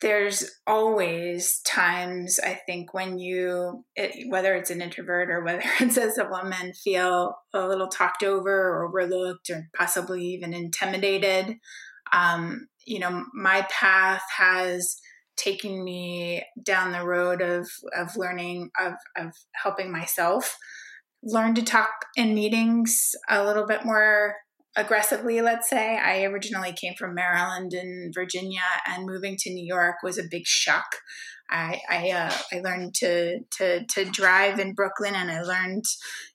there's 0.00 0.50
always 0.66 1.60
times 1.60 2.40
I 2.40 2.60
think 2.66 2.94
when 2.94 3.18
you, 3.18 3.84
it, 3.96 4.30
whether 4.30 4.54
it's 4.54 4.70
an 4.70 4.82
introvert 4.82 5.30
or 5.30 5.44
whether 5.44 5.62
it's 5.80 5.98
as 5.98 6.18
a 6.18 6.28
woman, 6.28 6.74
feel 6.74 7.36
a 7.54 7.66
little 7.66 7.88
talked 7.88 8.22
over 8.22 8.50
or 8.50 8.86
overlooked 8.88 9.50
or 9.50 9.68
possibly 9.76 10.22
even 10.26 10.52
intimidated. 10.54 11.56
Um, 12.12 12.68
you 12.86 12.98
know, 12.98 13.24
my 13.34 13.66
path 13.70 14.22
has 14.36 14.96
taken 15.36 15.82
me 15.82 16.44
down 16.62 16.92
the 16.92 17.04
road 17.04 17.40
of 17.40 17.68
of 17.96 18.16
learning 18.16 18.70
of 18.78 18.94
of 19.16 19.32
helping 19.54 19.90
myself 19.90 20.56
learn 21.22 21.54
to 21.54 21.62
talk 21.62 21.90
in 22.16 22.34
meetings 22.34 23.12
a 23.28 23.44
little 23.44 23.66
bit 23.66 23.84
more 23.84 24.36
aggressively, 24.76 25.40
let's 25.40 25.68
say. 25.68 25.98
I 25.98 26.24
originally 26.24 26.72
came 26.72 26.94
from 26.94 27.14
Maryland 27.14 27.72
and 27.72 28.12
Virginia, 28.12 28.62
and 28.86 29.06
moving 29.06 29.36
to 29.38 29.50
New 29.50 29.64
York 29.64 29.96
was 30.02 30.18
a 30.18 30.28
big 30.28 30.46
shock. 30.46 30.96
I 31.48 31.80
I, 31.88 32.10
uh, 32.10 32.34
I 32.52 32.60
learned 32.60 32.94
to 32.96 33.40
to 33.58 33.84
to 33.84 34.04
drive 34.04 34.58
in 34.58 34.74
Brooklyn, 34.74 35.14
and 35.14 35.30
I 35.30 35.42
learned, 35.42 35.84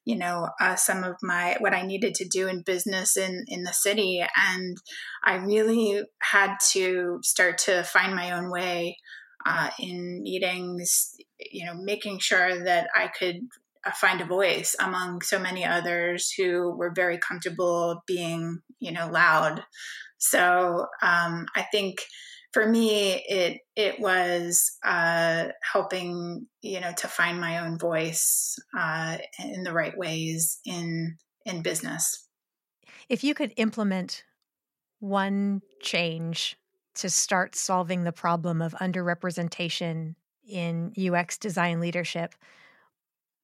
you 0.06 0.18
know, 0.18 0.50
uh, 0.62 0.76
some 0.76 1.04
of 1.04 1.16
my 1.22 1.58
what 1.60 1.74
I 1.74 1.82
needed 1.82 2.14
to 2.16 2.28
do 2.28 2.48
in 2.48 2.62
business 2.62 3.18
in 3.18 3.46
in 3.48 3.64
the 3.64 3.74
city, 3.74 4.24
and 4.36 4.78
I 5.24 5.36
really 5.36 6.04
had 6.22 6.56
to 6.72 7.20
start 7.24 7.58
to 7.60 7.84
find 7.84 8.16
my 8.16 8.32
own 8.32 8.52
way 8.52 8.98
uh, 9.46 9.70
in 9.80 10.22
meetings. 10.24 11.16
You 11.52 11.66
know, 11.66 11.74
making 11.74 12.20
sure 12.20 12.64
that 12.64 12.90
I 12.96 13.08
could 13.08 13.48
find 13.96 14.22
a 14.22 14.26
voice 14.26 14.76
among 14.80 15.22
so 15.22 15.40
many 15.40 15.66
others 15.66 16.32
who 16.38 16.76
were 16.76 16.92
very 16.94 17.18
comfortable 17.18 18.02
being, 18.06 18.60
you 18.80 18.92
know, 18.92 19.10
loud. 19.10 19.64
So 20.18 20.86
um, 21.02 21.46
I 21.56 21.66
think 21.72 22.00
for 22.52 22.68
me, 22.68 23.24
it 23.30 23.62
it 23.76 24.00
was 24.00 24.72
uh, 24.86 25.50
helping, 25.72 26.48
you 26.62 26.80
know, 26.80 26.92
to 26.98 27.08
find 27.08 27.40
my 27.40 27.60
own 27.60 27.78
voice 27.78 28.56
uh, 28.78 29.18
in 29.40 29.64
the 29.64 29.74
right 29.74 29.98
ways 29.98 30.60
in 30.66 31.18
in 31.46 31.62
business. 31.62 32.28
If 33.08 33.24
you 33.24 33.34
could 33.34 33.54
implement 33.58 34.24
one 35.00 35.62
change 35.82 36.58
to 36.96 37.10
start 37.10 37.56
solving 37.56 38.04
the 38.04 38.12
problem 38.12 38.62
of 38.62 38.74
underrepresentation 38.74 40.16
in 40.48 40.94
UX 40.98 41.38
design 41.38 41.80
leadership, 41.80 42.36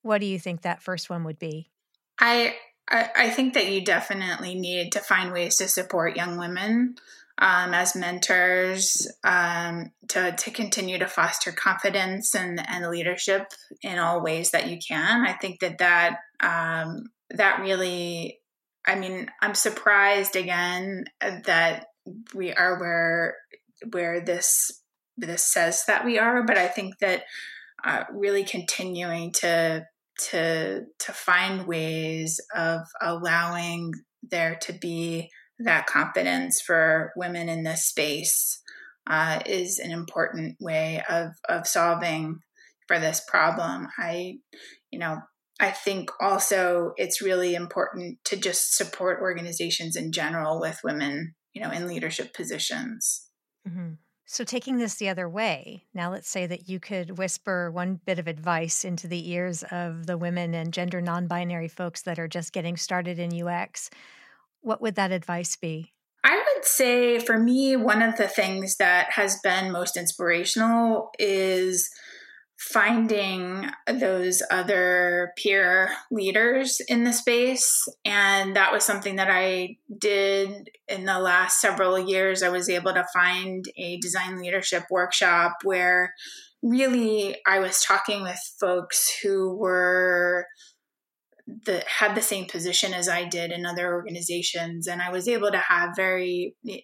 what 0.06 0.22
do 0.22 0.28
you 0.28 0.38
think 0.38 0.62
that 0.62 0.84
first 0.84 1.10
one 1.10 1.24
would 1.24 1.40
be? 1.40 1.72
I 2.20 2.56
I, 2.88 3.32
think 3.32 3.56
that 3.56 3.72
you 3.72 3.84
definitely 3.84 4.54
need 4.54 4.92
to 4.92 5.00
find 5.00 5.34
ways 5.34 5.58
to 5.58 5.68
support 5.68 6.16
young 6.16 6.38
women 6.38 6.96
um, 7.40 7.74
as 7.74 7.96
mentors 7.96 9.12
um, 9.24 9.92
to, 10.10 10.34
to 10.34 10.52
continue 10.52 11.00
to 11.00 11.08
foster 11.08 11.52
confidence 11.52 12.36
and, 12.36 12.62
and 12.70 12.88
leadership 12.88 13.48
in 13.82 13.98
all 13.98 14.22
ways 14.22 14.52
that 14.52 14.70
you 14.70 14.78
can. 14.88 15.26
I 15.26 15.34
think 15.34 15.62
that 15.62 15.80
that 15.80 16.18
um, 16.42 17.06
that 17.32 17.60
really, 17.60 18.40
I 18.86 18.94
mean, 18.94 19.32
I'm 19.42 19.56
surprised 19.56 20.36
again 20.36 21.06
that 21.20 21.88
we 22.36 22.54
are 22.54 22.80
where 22.80 23.36
where 23.92 24.22
this 24.22 24.84
this 25.18 25.44
says 25.44 25.86
that 25.88 26.06
we 26.06 26.20
are, 26.20 26.44
but 26.44 26.60
I 26.60 26.68
think 26.68 27.00
that 27.00 27.24
uh, 27.84 28.04
really 28.12 28.44
continuing 28.44 29.32
to 29.32 29.86
to 30.30 30.84
to 31.00 31.12
find 31.12 31.68
ways 31.68 32.40
of 32.56 32.82
allowing 33.02 33.94
there 34.24 34.56
to 34.62 34.74
be 34.74 35.30
that 35.60 35.88
confidence 35.88 36.62
for 36.62 37.12
women 37.16 37.48
in 37.50 37.64
this 37.64 37.86
space 37.86 38.62
uh, 39.08 39.40
is 39.46 39.80
an 39.80 39.92
important 39.92 40.58
way 40.60 41.04
of 41.10 41.32
of 41.48 41.68
solving 41.68 42.40
for 42.88 43.00
this 43.00 43.22
problem. 43.28 43.88
I, 43.98 44.38
you 44.92 45.00
know, 45.00 45.20
I 45.60 45.72
think 45.72 46.10
also 46.20 46.94
it's 46.98 47.22
really 47.22 47.56
important 47.56 48.20
to 48.26 48.36
just 48.36 48.76
support 48.76 49.22
organizations 49.22 49.96
in 49.96 50.12
general 50.12 50.60
with 50.60 50.82
women, 50.84 51.36
you 51.54 51.62
know, 51.62 51.72
in 51.72 51.88
leadership 51.88 52.34
positions. 52.34 53.28
Mm-hmm. 53.68 53.94
So, 54.28 54.44
taking 54.44 54.78
this 54.78 54.96
the 54.96 55.10
other 55.10 55.30
way, 55.30 55.84
now 55.94 56.12
let's 56.12 56.28
say 56.28 56.48
that 56.48 56.68
you 56.68 56.80
could 56.80 57.20
whisper 57.20 57.70
one 57.70 58.00
bit 58.06 58.18
of 58.18 58.28
advice 58.28 58.84
into 58.84 59.08
the 59.08 59.30
ears 59.30 59.64
of 59.70 60.08
the 60.08 60.18
women 60.18 60.56
and 60.56 60.74
gender 60.74 61.00
non 61.00 61.28
binary 61.28 61.68
folks 61.68 62.02
that 62.04 62.18
are 62.18 62.28
just 62.28 62.52
getting 62.52 62.76
started 62.76 63.20
in 63.20 63.48
UX. 63.48 63.92
What 64.62 64.82
would 64.82 64.96
that 64.96 65.12
advice 65.12 65.56
be? 65.56 65.94
I 66.24 66.38
would 66.38 66.66
say 66.66 67.20
for 67.20 67.38
me, 67.38 67.76
one 67.76 68.02
of 68.02 68.18
the 68.18 68.28
things 68.28 68.78
that 68.78 69.12
has 69.12 69.40
been 69.44 69.72
most 69.72 69.96
inspirational 69.96 71.12
is 71.20 71.92
finding 72.58 73.70
those 73.88 74.42
other 74.50 75.34
peer 75.38 75.90
leaders 76.10 76.82
in 76.88 77.04
the 77.04 77.12
space. 77.12 77.86
And 78.06 78.56
that 78.56 78.72
was 78.72 78.86
something 78.86 79.18
that 79.18 79.30
I 79.30 79.78
did 79.98 80.70
in 80.88 81.06
the 81.06 81.20
last 81.20 81.60
several 81.60 82.00
years. 82.00 82.42
I 82.42 82.50
was 82.50 82.70
able 82.70 82.94
to 82.94 83.06
find 83.14 83.66
a 83.78 83.98
design 83.98 84.40
leadership 84.40 84.84
workshop 84.90 85.58
where 85.64 86.14
really 86.64 87.38
I 87.46 87.60
was 87.60 87.82
talking 87.82 88.24
with 88.24 88.40
folks 88.60 89.12
who 89.22 89.56
were 89.56 90.48
the 91.66 91.84
had 91.86 92.16
the 92.16 92.22
same 92.22 92.46
position 92.46 92.94
as 92.94 93.08
I 93.08 93.26
did 93.26 93.52
in 93.52 93.68
other 93.68 93.94
organizations 93.94 94.88
and 94.88 95.00
I 95.00 95.12
was 95.12 95.28
able 95.28 95.52
to 95.52 95.60
have 95.60 95.92
very 95.96 96.56
eh, 96.68 96.80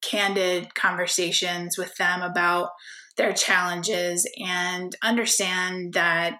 candid 0.00 0.74
conversations 0.74 1.76
with 1.76 1.94
them 1.96 2.22
about 2.22 2.70
their 3.16 3.32
challenges 3.32 4.28
and 4.38 4.94
understand 5.02 5.94
that 5.94 6.38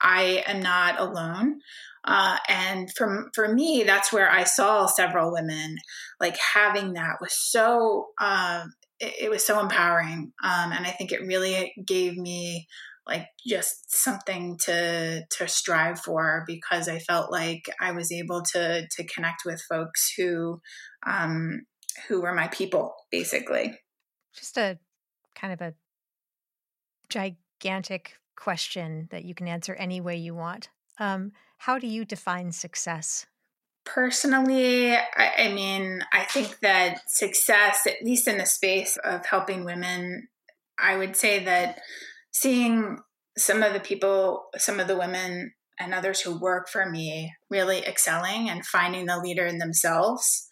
I 0.00 0.44
am 0.46 0.60
not 0.60 1.00
alone. 1.00 1.60
Uh, 2.04 2.38
and 2.48 2.88
for, 2.96 3.28
for 3.34 3.52
me, 3.52 3.82
that's 3.84 4.12
where 4.12 4.30
I 4.30 4.44
saw 4.44 4.86
several 4.86 5.32
women 5.32 5.76
like 6.20 6.38
having 6.54 6.94
that 6.94 7.16
was 7.20 7.34
so, 7.34 8.06
um, 8.20 8.72
it, 9.00 9.14
it, 9.22 9.30
was 9.30 9.44
so 9.44 9.60
empowering. 9.60 10.32
Um, 10.42 10.72
and 10.72 10.86
I 10.86 10.90
think 10.90 11.12
it 11.12 11.26
really 11.26 11.74
gave 11.86 12.16
me 12.16 12.66
like 13.08 13.26
just 13.46 13.90
something 13.90 14.58
to 14.58 15.24
to 15.30 15.48
strive 15.48 15.98
for 15.98 16.44
because 16.46 16.88
I 16.88 16.98
felt 16.98 17.32
like 17.32 17.62
I 17.80 17.92
was 17.92 18.12
able 18.12 18.42
to 18.52 18.86
to 18.86 19.04
connect 19.06 19.42
with 19.46 19.62
folks 19.62 20.12
who 20.16 20.60
um, 21.06 21.62
who 22.06 22.20
were 22.20 22.34
my 22.34 22.48
people, 22.48 22.94
basically. 23.10 23.78
Just 24.34 24.58
a 24.58 24.78
kind 25.34 25.52
of 25.52 25.60
a 25.60 25.74
gigantic 27.08 28.18
question 28.36 29.08
that 29.10 29.24
you 29.24 29.34
can 29.34 29.48
answer 29.48 29.74
any 29.74 30.00
way 30.00 30.16
you 30.16 30.34
want. 30.34 30.68
Um, 30.98 31.32
how 31.58 31.78
do 31.78 31.86
you 31.86 32.04
define 32.04 32.52
success? 32.52 33.26
Personally, 33.84 34.94
I, 34.94 35.32
I 35.38 35.52
mean, 35.52 36.04
I 36.12 36.24
think 36.24 36.58
that 36.60 37.00
success, 37.08 37.86
at 37.86 38.04
least 38.04 38.28
in 38.28 38.38
the 38.38 38.46
space 38.46 38.96
of 39.02 39.26
helping 39.26 39.64
women, 39.64 40.28
I 40.78 40.96
would 40.96 41.16
say 41.16 41.44
that 41.44 41.80
seeing 42.32 42.98
some 43.36 43.62
of 43.62 43.72
the 43.72 43.80
people, 43.80 44.46
some 44.56 44.78
of 44.78 44.88
the 44.88 44.96
women 44.96 45.52
and 45.80 45.94
others 45.94 46.20
who 46.20 46.38
work 46.38 46.68
for 46.68 46.88
me 46.88 47.32
really 47.50 47.78
excelling 47.78 48.50
and 48.50 48.66
finding 48.66 49.06
the 49.06 49.18
leader 49.18 49.46
in 49.46 49.58
themselves, 49.58 50.48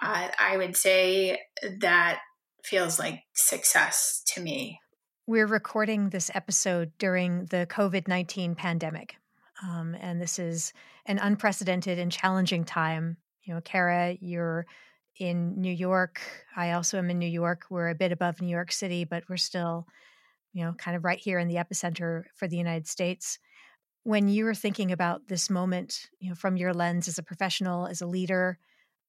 uh, 0.00 0.28
I 0.38 0.56
would 0.56 0.76
say 0.76 1.38
that 1.80 2.18
feels 2.64 2.98
like 2.98 3.20
success 3.34 4.22
to 4.34 4.40
me. 4.40 4.80
We're 5.26 5.46
recording 5.46 6.10
this 6.10 6.30
episode 6.34 6.92
during 6.98 7.46
the 7.46 7.66
COVID 7.70 8.08
19 8.08 8.54
pandemic. 8.56 9.16
Um, 9.62 9.96
and 9.98 10.20
this 10.20 10.38
is 10.38 10.74
an 11.06 11.18
unprecedented 11.18 11.98
and 11.98 12.12
challenging 12.12 12.66
time. 12.66 13.16
You 13.42 13.54
know, 13.54 13.62
Cara, 13.62 14.18
you're 14.20 14.66
in 15.18 15.58
New 15.58 15.72
York. 15.72 16.20
I 16.54 16.72
also 16.72 16.98
am 16.98 17.08
in 17.08 17.18
New 17.18 17.26
York. 17.26 17.62
We're 17.70 17.88
a 17.88 17.94
bit 17.94 18.12
above 18.12 18.42
New 18.42 18.50
York 18.50 18.70
City, 18.70 19.06
but 19.06 19.24
we're 19.26 19.38
still, 19.38 19.86
you 20.52 20.62
know, 20.62 20.74
kind 20.74 20.94
of 20.94 21.04
right 21.04 21.18
here 21.18 21.38
in 21.38 21.48
the 21.48 21.56
epicenter 21.56 22.24
for 22.34 22.46
the 22.46 22.58
United 22.58 22.86
States. 22.86 23.38
When 24.02 24.28
you 24.28 24.44
were 24.44 24.54
thinking 24.54 24.92
about 24.92 25.28
this 25.28 25.48
moment, 25.48 26.10
you 26.18 26.28
know, 26.28 26.34
from 26.34 26.58
your 26.58 26.74
lens 26.74 27.08
as 27.08 27.16
a 27.18 27.22
professional, 27.22 27.86
as 27.86 28.02
a 28.02 28.06
leader, 28.06 28.58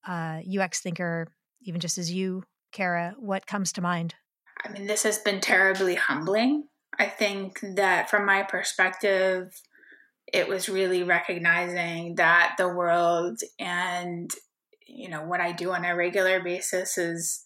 uh, 0.08 0.40
UX 0.48 0.80
thinker, 0.80 1.28
even 1.60 1.82
just 1.82 1.98
as 1.98 2.10
you, 2.10 2.46
Cara, 2.72 3.16
what 3.20 3.48
comes 3.48 3.74
to 3.74 3.82
mind? 3.82 4.16
I 4.66 4.72
mean, 4.72 4.88
this 4.88 5.04
has 5.04 5.20
been 5.20 5.42
terribly 5.42 5.96
humbling. 5.96 6.66
I 6.98 7.06
think 7.06 7.60
that 7.76 8.10
from 8.10 8.26
my 8.26 8.44
perspective, 8.44 9.54
it 10.32 10.48
was 10.48 10.70
really 10.70 11.04
recognizing 11.04 12.16
that 12.16 12.56
the 12.58 12.68
world 12.68 13.40
and 13.60 14.32
you 14.88 15.10
know 15.10 15.24
what 15.24 15.42
I 15.42 15.52
do 15.52 15.72
on 15.72 15.86
a 15.86 15.96
regular 15.96 16.42
basis 16.44 16.98
is 16.98 17.44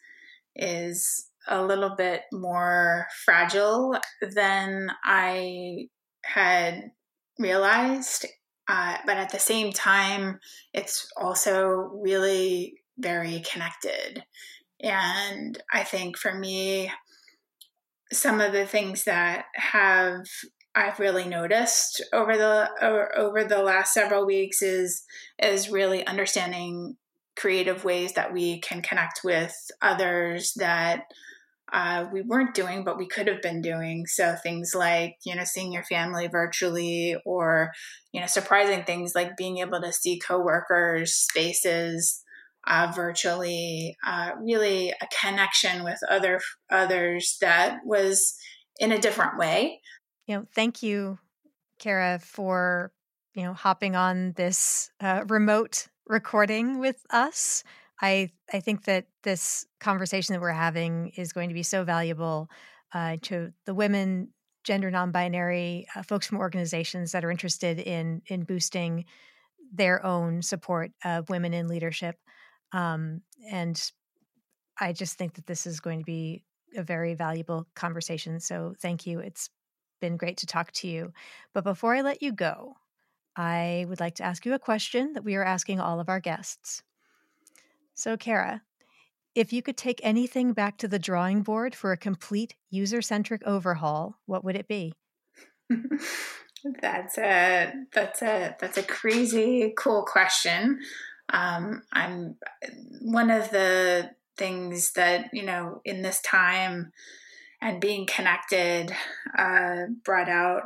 is 0.56 1.30
a 1.48 1.64
little 1.64 1.96
bit 1.96 2.24
more 2.32 3.08
fragile 3.26 3.98
than 4.36 4.92
I 5.04 5.88
had 6.24 6.92
realized. 7.38 8.26
Uh, 8.68 8.98
but 9.06 9.18
at 9.18 9.32
the 9.32 9.40
same 9.40 9.72
time, 9.72 10.40
it's 10.74 11.12
also 11.18 11.66
really 12.04 12.76
very 13.00 13.42
connected. 13.52 14.24
And 14.82 15.58
I 15.74 15.84
think 15.84 16.18
for 16.18 16.34
me, 16.34 16.92
some 18.12 18.42
of 18.42 18.54
the 18.54 18.66
things 18.66 19.04
that 19.06 19.46
have 19.56 20.26
I've 20.76 21.00
really 21.00 21.26
noticed 21.26 22.04
over 22.14 22.38
the 22.38 22.70
over, 22.82 23.44
the 23.44 23.64
last 23.64 23.94
several 23.94 24.26
weeks 24.26 24.62
is 24.62 25.04
is 25.42 25.70
really 25.70 26.06
understanding 26.06 26.96
creative 27.36 27.84
ways 27.84 28.14
that 28.14 28.34
we 28.34 28.60
can 28.62 28.82
connect 28.82 29.22
with 29.24 29.54
others 29.82 30.54
that 30.58 31.04
uh, 31.72 32.06
we 32.12 32.22
weren't 32.22 32.56
doing, 32.56 32.84
but 32.84 32.98
we 32.98 33.08
could 33.08 33.28
have 33.28 33.42
been 33.42 33.62
doing. 33.62 34.06
So 34.08 34.36
things 34.42 34.74
like 34.76 35.16
you 35.26 35.36
know 35.36 35.44
seeing 35.44 35.72
your 35.72 35.84
family 35.84 36.28
virtually, 36.28 37.16
or 37.26 37.72
you 38.12 38.22
know 38.22 38.28
surprising 38.28 38.84
things 38.84 39.14
like 39.16 39.38
being 39.38 39.58
able 39.58 39.82
to 39.82 39.92
see 39.92 40.20
coworkers' 40.20 41.14
spaces 41.14 42.24
uh, 42.68 42.92
virtually, 42.96 43.98
uh, 44.06 44.32
really 44.42 44.90
a 44.90 45.08
connection 45.22 45.84
with 45.84 46.00
other 46.10 46.40
others 46.70 47.38
that 47.42 47.80
was 47.86 48.36
in 48.80 48.92
a 48.92 49.00
different 49.00 49.38
way. 49.38 49.82
You 50.28 50.38
know, 50.38 50.46
thank 50.54 50.84
you, 50.84 51.20
Cara, 51.80 52.20
for 52.22 52.92
you 53.34 53.44
know 53.44 53.54
hopping 53.54 53.96
on 53.96 54.34
this 54.34 54.92
uh, 55.00 55.24
remote 55.28 55.88
recording 56.08 56.80
with 56.80 57.04
us. 57.12 57.64
I 58.02 58.30
I 58.52 58.60
think 58.60 58.86
that 58.86 59.06
this 59.24 59.66
conversation 59.80 60.34
that 60.34 60.42
we're 60.42 60.52
having 60.52 61.10
is 61.16 61.34
going 61.34 61.50
to 61.50 61.56
be 61.56 61.64
so 61.64 61.84
valuable 61.84 62.50
uh, 62.94 63.18
to 63.24 63.54
the 63.66 63.74
women, 63.74 64.30
gender 64.64 64.92
non-binary 64.92 65.88
uh, 65.96 66.04
folks 66.04 66.28
from 66.28 66.40
organizations 66.40 67.12
that 67.12 67.24
are 67.24 67.32
interested 67.32 67.80
in 67.80 68.22
in 68.28 68.44
boosting 68.44 69.06
their 69.72 70.04
own 70.06 70.42
support 70.42 70.92
of 71.06 71.30
women 71.30 71.54
in 71.54 71.68
leadership. 71.68 72.18
Um, 72.72 73.22
and 73.52 73.82
I 74.80 74.94
just 74.94 75.18
think 75.18 75.34
that 75.36 75.48
this 75.48 75.66
is 75.66 75.80
going 75.80 76.00
to 76.00 76.06
be 76.06 76.44
a 76.76 76.84
very 76.84 77.16
valuable 77.16 77.68
conversation. 77.76 78.40
So 78.40 78.74
thank 78.82 79.06
you. 79.06 79.20
It's 79.20 79.50
been 80.00 80.18
great 80.18 80.38
to 80.38 80.46
talk 80.46 80.72
to 80.72 80.88
you. 80.88 81.12
But 81.54 81.64
before 81.64 81.96
I 81.96 82.02
let 82.02 82.22
you 82.22 82.32
go, 82.32 82.76
I 83.36 83.86
would 83.88 84.00
like 84.00 84.16
to 84.16 84.24
ask 84.24 84.46
you 84.46 84.54
a 84.54 84.60
question 84.60 85.14
that 85.14 85.24
we 85.24 85.36
are 85.36 85.44
asking 85.44 85.80
all 85.80 86.00
of 86.00 86.10
our 86.10 86.20
guests. 86.20 86.84
So, 87.94 88.18
Cara, 88.18 88.62
if 89.36 89.54
you 89.54 89.62
could 89.62 89.78
take 89.78 90.00
anything 90.04 90.54
back 90.54 90.78
to 90.78 90.88
the 90.88 91.00
drawing 91.00 91.42
board 91.42 91.76
for 91.76 91.92
a 91.92 91.98
complete 91.98 92.56
user 92.70 93.02
centric 93.02 93.42
overhaul, 93.46 94.16
what 94.26 94.44
would 94.44 94.56
it 94.56 94.68
be? 94.68 94.94
that's 96.82 97.18
a 97.18 97.74
that's 97.94 98.22
a 98.22 98.56
that's 98.60 98.78
a 98.78 98.84
crazy 98.84 99.74
cool 99.78 100.04
question. 100.04 100.80
Um, 101.32 101.84
I'm 101.92 102.36
one 103.02 103.30
of 103.30 103.50
the 103.52 104.12
things 104.38 104.94
that 104.94 105.30
you 105.34 105.44
know 105.44 105.82
in 105.86 106.02
this 106.02 106.22
time 106.22 106.92
and 107.62 107.82
being 107.82 108.08
connected 108.08 108.92
uh, 109.38 109.76
brought 110.04 110.30
out 110.30 110.64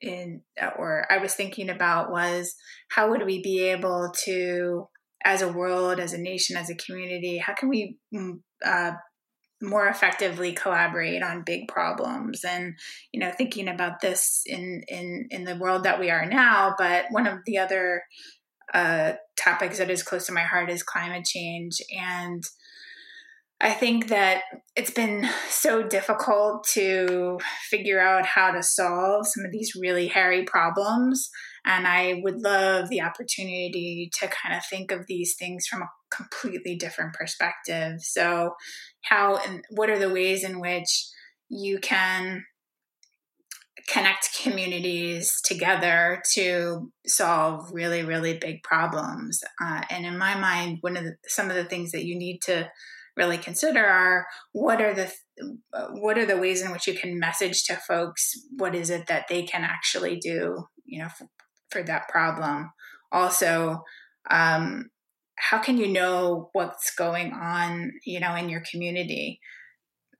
in 0.00 0.42
or 0.78 1.06
I 1.10 1.18
was 1.18 1.34
thinking 1.34 1.70
about 1.70 2.10
was 2.10 2.54
how 2.90 3.10
would 3.10 3.24
we 3.24 3.42
be 3.42 3.60
able 3.70 4.12
to 4.24 4.88
as 5.24 5.40
a 5.40 5.52
world, 5.52 6.00
as 6.00 6.12
a 6.12 6.18
nation, 6.18 6.56
as 6.56 6.68
a 6.68 6.74
community, 6.74 7.38
how 7.38 7.54
can 7.54 7.70
we 7.70 7.96
mm, 8.14 8.40
uh, 8.64 8.92
more 9.62 9.88
effectively 9.88 10.52
collaborate 10.52 11.22
on 11.22 11.42
big 11.46 11.68
problems? 11.68 12.44
And 12.44 12.74
you 13.12 13.20
know 13.20 13.30
thinking 13.30 13.68
about 13.68 14.00
this 14.00 14.42
in 14.46 14.82
in 14.88 15.28
in 15.30 15.44
the 15.44 15.56
world 15.56 15.84
that 15.84 16.00
we 16.00 16.10
are 16.10 16.26
now 16.26 16.74
but 16.76 17.06
one 17.10 17.26
of 17.26 17.38
the 17.46 17.58
other 17.58 18.02
uh, 18.72 19.12
topics 19.36 19.78
that 19.78 19.90
is 19.90 20.02
close 20.02 20.26
to 20.26 20.32
my 20.32 20.42
heart 20.42 20.70
is 20.70 20.82
climate 20.82 21.24
change 21.24 21.80
and 21.96 22.44
I 23.60 23.70
think 23.70 24.08
that 24.08 24.42
it's 24.76 24.90
been 24.90 25.26
so 25.48 25.82
difficult 25.82 26.66
to 26.72 27.38
figure 27.70 28.00
out 28.00 28.26
how 28.26 28.50
to 28.50 28.62
solve 28.62 29.26
some 29.26 29.44
of 29.44 29.52
these 29.52 29.74
really 29.74 30.08
hairy 30.08 30.42
problems. 30.44 31.30
And 31.64 31.86
I 31.86 32.20
would 32.22 32.42
love 32.42 32.90
the 32.90 33.00
opportunity 33.00 34.10
to 34.20 34.28
kind 34.28 34.54
of 34.54 34.66
think 34.66 34.90
of 34.90 35.06
these 35.06 35.36
things 35.38 35.66
from 35.66 35.82
a 35.82 35.88
completely 36.14 36.76
different 36.76 37.14
perspective. 37.14 38.00
So, 38.00 38.54
how 39.02 39.36
and 39.36 39.64
what 39.70 39.88
are 39.88 39.98
the 39.98 40.12
ways 40.12 40.44
in 40.44 40.60
which 40.60 41.08
you 41.48 41.78
can 41.78 42.44
connect 43.88 44.38
communities 44.42 45.40
together 45.44 46.22
to 46.32 46.90
solve 47.06 47.70
really, 47.72 48.02
really 48.02 48.38
big 48.38 48.62
problems? 48.62 49.42
Uh, 49.62 49.82
and 49.90 50.06
in 50.06 50.18
my 50.18 50.36
mind, 50.36 50.78
one 50.80 50.96
of 50.96 51.04
the, 51.04 51.16
some 51.26 51.50
of 51.50 51.56
the 51.56 51.64
things 51.64 51.92
that 51.92 52.04
you 52.04 52.16
need 52.16 52.40
to 52.42 52.70
really 53.16 53.38
consider 53.38 53.84
are 53.84 54.26
what 54.52 54.80
are 54.80 54.94
the 54.94 55.12
what 55.92 56.18
are 56.18 56.26
the 56.26 56.36
ways 56.36 56.62
in 56.62 56.72
which 56.72 56.86
you 56.86 56.94
can 56.94 57.18
message 57.18 57.64
to 57.64 57.76
folks 57.76 58.32
what 58.56 58.74
is 58.74 58.90
it 58.90 59.06
that 59.06 59.26
they 59.28 59.42
can 59.42 59.62
actually 59.62 60.16
do 60.16 60.64
you 60.84 61.00
know 61.00 61.08
for, 61.08 61.26
for 61.70 61.82
that 61.82 62.08
problem 62.08 62.70
also 63.12 63.82
um, 64.30 64.90
how 65.36 65.58
can 65.58 65.76
you 65.76 65.88
know 65.88 66.50
what's 66.52 66.94
going 66.94 67.32
on 67.32 67.92
you 68.04 68.20
know 68.20 68.34
in 68.34 68.48
your 68.48 68.62
community 68.70 69.40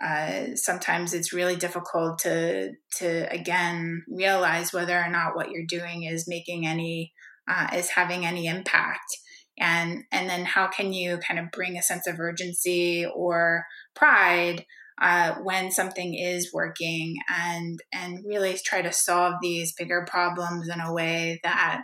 uh, 0.05 0.55
sometimes 0.55 1.15
it's 1.15 1.33
really 1.33 1.57
difficult 1.57 2.19
to 2.19 2.73
to 2.99 3.33
again 3.33 4.05
realize 4.09 4.73
whether 4.73 4.99
or 4.99 5.09
not 5.09 5.35
what 5.35 5.51
you're 5.51 5.67
doing 5.67 6.03
is 6.03 6.29
making 6.29 6.67
any 6.67 7.13
uh, 7.49 7.69
is 7.75 7.91
having 7.91 8.27
any 8.27 8.47
impact. 8.47 9.17
And 9.59 10.03
and 10.13 10.29
then 10.29 10.45
how 10.45 10.67
can 10.67 10.93
you 10.93 11.19
kind 11.19 11.41
of 11.41 11.51
bring 11.53 11.79
a 11.79 11.83
sense 11.83 12.07
of 12.07 12.19
urgency 12.19 13.07
or 13.07 13.65
pride 13.95 14.67
uh, 15.01 15.37
when 15.43 15.71
something 15.71 16.15
is 16.15 16.53
working 16.53 17.17
and 17.35 17.79
and 17.93 18.25
really 18.27 18.59
try 18.65 18.83
to 18.83 18.93
solve 18.93 19.35
these 19.41 19.73
bigger 19.73 20.05
problems 20.09 20.69
in 20.69 20.81
a 20.81 20.93
way 20.93 21.41
that 21.45 21.83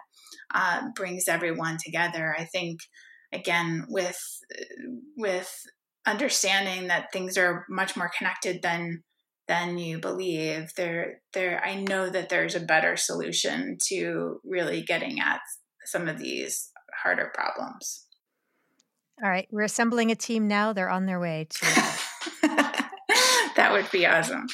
uh, 0.52 0.83
brings 0.94 1.28
everyone 1.28 1.78
together? 1.83 2.35
I 2.37 2.44
think 2.44 2.80
again 3.33 3.87
with 3.88 4.20
with 5.16 5.50
understanding 6.06 6.88
that 6.88 7.12
things 7.12 7.36
are 7.36 7.64
much 7.68 7.96
more 7.96 8.10
connected 8.16 8.62
than 8.62 9.02
than 9.48 9.78
you 9.78 9.98
believe 9.98 10.72
there 10.76 11.20
there 11.32 11.60
i 11.64 11.74
know 11.74 12.08
that 12.08 12.28
there's 12.28 12.54
a 12.54 12.60
better 12.60 12.96
solution 12.96 13.76
to 13.88 14.40
really 14.44 14.80
getting 14.80 15.18
at 15.20 15.40
some 15.84 16.08
of 16.08 16.18
these 16.18 16.70
harder 17.02 17.30
problems. 17.34 18.06
All 19.22 19.28
right, 19.28 19.48
we're 19.50 19.62
assembling 19.62 20.10
a 20.10 20.14
team 20.14 20.48
now. 20.48 20.72
They're 20.72 20.90
on 20.90 21.06
their 21.06 21.20
way 21.20 21.46
to. 21.50 21.66
that 22.42 23.70
would 23.72 23.90
be 23.90 24.06
awesome. 24.06 24.46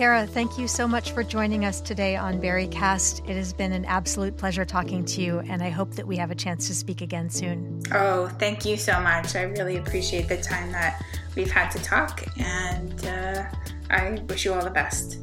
Cara, 0.00 0.26
thank 0.26 0.56
you 0.56 0.66
so 0.66 0.88
much 0.88 1.12
for 1.12 1.22
joining 1.22 1.66
us 1.66 1.78
today 1.78 2.16
on 2.16 2.40
Berrycast. 2.40 3.28
It 3.28 3.36
has 3.36 3.52
been 3.52 3.70
an 3.70 3.84
absolute 3.84 4.34
pleasure 4.34 4.64
talking 4.64 5.04
to 5.04 5.20
you, 5.20 5.40
and 5.40 5.62
I 5.62 5.68
hope 5.68 5.90
that 5.96 6.06
we 6.06 6.16
have 6.16 6.30
a 6.30 6.34
chance 6.34 6.68
to 6.68 6.74
speak 6.74 7.02
again 7.02 7.28
soon. 7.28 7.82
Oh, 7.92 8.28
thank 8.38 8.64
you 8.64 8.78
so 8.78 8.98
much. 8.98 9.36
I 9.36 9.42
really 9.42 9.76
appreciate 9.76 10.26
the 10.26 10.38
time 10.38 10.72
that 10.72 11.04
we've 11.36 11.50
had 11.50 11.68
to 11.72 11.78
talk, 11.80 12.24
and 12.38 13.04
uh, 13.04 13.44
I 13.90 14.12
wish 14.26 14.46
you 14.46 14.54
all 14.54 14.64
the 14.64 14.70
best. 14.70 15.18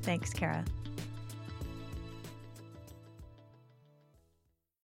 Thanks, 0.00 0.32
Cara. 0.32 0.64